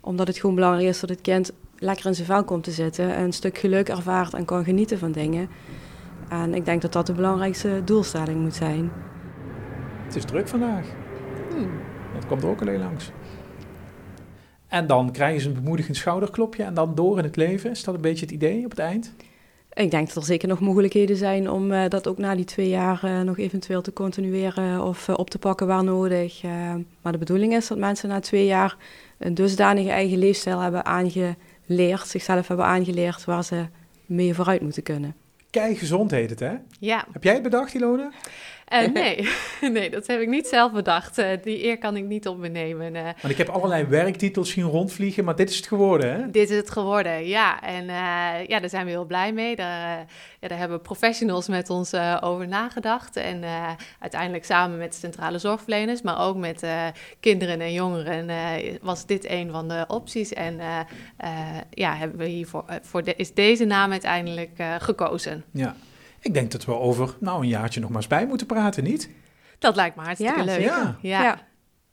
Omdat 0.00 0.26
het 0.26 0.38
gewoon 0.38 0.54
belangrijk 0.54 0.88
is 0.88 1.00
dat 1.00 1.10
het 1.10 1.20
kind 1.20 1.52
lekker 1.78 2.06
in 2.06 2.14
zijn 2.14 2.26
vel 2.26 2.44
komt 2.44 2.64
te 2.64 2.70
zitten, 2.70 3.20
een 3.20 3.32
stuk 3.32 3.58
geluk 3.58 3.88
ervaart 3.88 4.34
en 4.34 4.44
kan 4.44 4.64
genieten 4.64 4.98
van 4.98 5.12
dingen. 5.12 5.48
En 6.28 6.54
ik 6.54 6.64
denk 6.64 6.82
dat 6.82 6.92
dat 6.92 7.06
de 7.06 7.12
belangrijkste 7.12 7.82
doelstelling 7.84 8.40
moet 8.40 8.54
zijn. 8.54 8.90
Het 10.04 10.16
is 10.16 10.24
druk 10.24 10.48
vandaag. 10.48 10.86
Hmm. 11.50 11.70
Dat 12.14 12.26
komt 12.26 12.42
er 12.42 12.48
ook 12.48 12.60
alleen 12.60 12.78
langs. 12.78 13.10
En 14.68 14.86
dan 14.86 15.12
krijgen 15.12 15.40
ze 15.40 15.48
een 15.48 15.54
bemoedigend 15.54 15.96
schouderklopje 15.96 16.62
en 16.62 16.74
dan 16.74 16.94
door 16.94 17.18
in 17.18 17.24
het 17.24 17.36
leven. 17.36 17.70
Is 17.70 17.84
dat 17.84 17.94
een 17.94 18.00
beetje 18.00 18.24
het 18.24 18.34
idee 18.34 18.64
op 18.64 18.70
het 18.70 18.78
eind? 18.78 19.14
Ik 19.72 19.90
denk 19.90 20.06
dat 20.06 20.16
er 20.16 20.24
zeker 20.24 20.48
nog 20.48 20.60
mogelijkheden 20.60 21.16
zijn 21.16 21.50
om 21.50 21.72
uh, 21.72 21.82
dat 21.88 22.08
ook 22.08 22.18
na 22.18 22.34
die 22.34 22.44
twee 22.44 22.68
jaar 22.68 23.00
uh, 23.04 23.20
nog 23.20 23.38
eventueel 23.38 23.80
te 23.80 23.92
continueren 23.92 24.84
of 24.84 25.08
uh, 25.08 25.18
op 25.18 25.30
te 25.30 25.38
pakken 25.38 25.66
waar 25.66 25.84
nodig. 25.84 26.42
maar 27.02 27.12
de 27.12 27.18
bedoeling 27.18 27.54
is 27.54 27.68
dat 27.68 27.78
mensen 27.78 28.08
na 28.08 28.20
twee 28.20 28.46
jaar 28.46 28.76
een 29.18 29.34
dusdanige 29.34 29.90
eigen 29.90 30.18
leefstijl 30.18 30.60
hebben 30.60 30.84
aange 30.84 31.36
leert, 31.68 32.08
zichzelf 32.08 32.48
hebben 32.48 32.66
aangeleerd 32.66 33.24
waar 33.24 33.44
ze 33.44 33.66
mee 34.06 34.34
vooruit 34.34 34.60
moeten 34.60 34.82
kunnen. 34.82 35.14
Kijk, 35.50 35.78
gezond 35.78 36.10
heet 36.10 36.30
het, 36.30 36.40
hè? 36.40 36.54
Ja. 36.80 37.06
Heb 37.12 37.24
jij 37.24 37.34
het 37.34 37.42
bedacht, 37.42 37.74
Ilona? 37.74 38.10
Uh, 38.72 38.92
nee. 38.92 39.28
nee, 39.72 39.90
dat 39.90 40.06
heb 40.06 40.20
ik 40.20 40.28
niet 40.28 40.46
zelf 40.46 40.72
bedacht. 40.72 41.18
Uh, 41.18 41.26
die 41.42 41.64
eer 41.64 41.78
kan 41.78 41.96
ik 41.96 42.04
niet 42.04 42.28
op 42.28 42.38
me 42.38 42.48
nemen. 42.48 42.94
Uh, 42.94 43.02
Want 43.02 43.28
ik 43.28 43.36
heb 43.36 43.48
allerlei 43.48 43.84
werktitels 43.84 44.50
zien 44.50 44.64
rondvliegen, 44.64 45.24
maar 45.24 45.36
dit 45.36 45.50
is 45.50 45.56
het 45.56 45.66
geworden, 45.66 46.12
hè? 46.12 46.30
Dit 46.30 46.50
is 46.50 46.56
het 46.56 46.70
geworden, 46.70 47.26
ja. 47.26 47.62
En 47.62 47.84
ja, 48.46 48.60
daar 48.60 48.68
zijn 48.68 48.84
we 48.84 48.90
heel 48.90 49.04
blij 49.04 49.32
mee. 49.32 49.56
Daar, 49.56 50.06
ja, 50.40 50.48
daar 50.48 50.58
hebben 50.58 50.80
professionals 50.80 51.48
met 51.48 51.70
ons 51.70 51.94
over 52.20 52.48
nagedacht. 52.48 53.16
En 53.16 53.44
uiteindelijk 53.98 54.44
samen 54.44 54.78
met 54.78 54.94
centrale 54.94 55.38
zorgverleners, 55.38 56.02
maar 56.02 56.20
ook 56.20 56.36
met 56.36 56.66
kinderen 57.20 57.60
en 57.60 57.72
jongeren, 57.72 58.30
was 58.82 59.06
dit 59.06 59.30
een 59.30 59.50
van 59.50 59.68
de 59.68 59.84
opties. 59.88 60.32
En 60.32 60.60
ja, 61.70 61.94
hebben 61.94 62.18
we 62.18 62.26
hiervoor 62.26 62.64
voor 62.82 63.04
de, 63.04 63.14
is 63.16 63.34
deze 63.34 63.64
naam 63.64 63.90
uiteindelijk 63.90 64.62
gekozen. 64.78 65.44
Ja. 65.50 65.76
Ik 66.20 66.34
denk 66.34 66.50
dat 66.50 66.64
we 66.64 66.72
over 66.72 67.14
nou, 67.20 67.42
een 67.42 67.48
jaartje 67.48 67.80
nog 67.80 67.88
maar 67.88 67.98
eens 67.98 68.06
bij 68.06 68.26
moeten 68.26 68.46
praten, 68.46 68.84
niet? 68.84 69.10
Dat 69.58 69.76
lijkt 69.76 69.96
me 69.96 70.02
hartstikke 70.02 70.44
leuk. 70.44 70.60
Ja. 70.60 70.96
ja. 71.00 71.38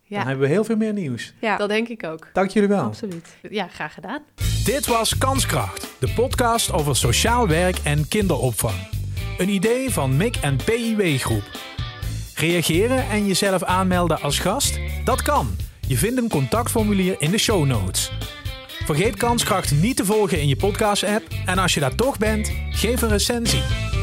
ja. 0.01 0.17
Dan 0.17 0.27
hebben 0.27 0.45
we 0.45 0.53
heel 0.53 0.63
veel 0.63 0.77
meer 0.77 0.93
nieuws. 0.93 1.33
Ja, 1.41 1.57
dat 1.57 1.69
denk 1.69 1.87
ik 1.87 2.03
ook. 2.03 2.29
Dank 2.33 2.49
jullie 2.49 2.69
wel. 2.69 2.83
Absoluut. 2.83 3.37
Ja, 3.49 3.67
graag 3.67 3.93
gedaan. 3.93 4.21
Dit 4.63 4.87
was 4.87 5.17
Kanskracht, 5.17 5.93
de 5.99 6.09
podcast 6.15 6.71
over 6.71 6.95
sociaal 6.95 7.47
werk 7.47 7.77
en 7.83 8.07
kinderopvang. 8.07 8.87
Een 9.37 9.49
idee 9.49 9.89
van 9.89 10.17
MIC 10.17 10.35
en 10.35 10.57
PIW 10.65 11.17
Groep. 11.17 11.43
Reageren 12.35 13.09
en 13.09 13.25
jezelf 13.25 13.63
aanmelden 13.63 14.21
als 14.21 14.39
gast? 14.39 14.79
Dat 15.03 15.21
kan. 15.21 15.55
Je 15.87 15.97
vindt 15.97 16.17
een 16.17 16.29
contactformulier 16.29 17.15
in 17.19 17.31
de 17.31 17.37
show 17.37 17.65
notes. 17.65 18.11
Vergeet 18.85 19.15
Kanskracht 19.15 19.71
niet 19.71 19.97
te 19.97 20.05
volgen 20.05 20.41
in 20.41 20.47
je 20.47 20.55
podcast-app. 20.55 21.23
En 21.45 21.57
als 21.57 21.73
je 21.73 21.79
daar 21.79 21.95
toch 21.95 22.17
bent, 22.17 22.51
geef 22.69 23.01
een 23.01 23.09
recensie. 23.09 23.94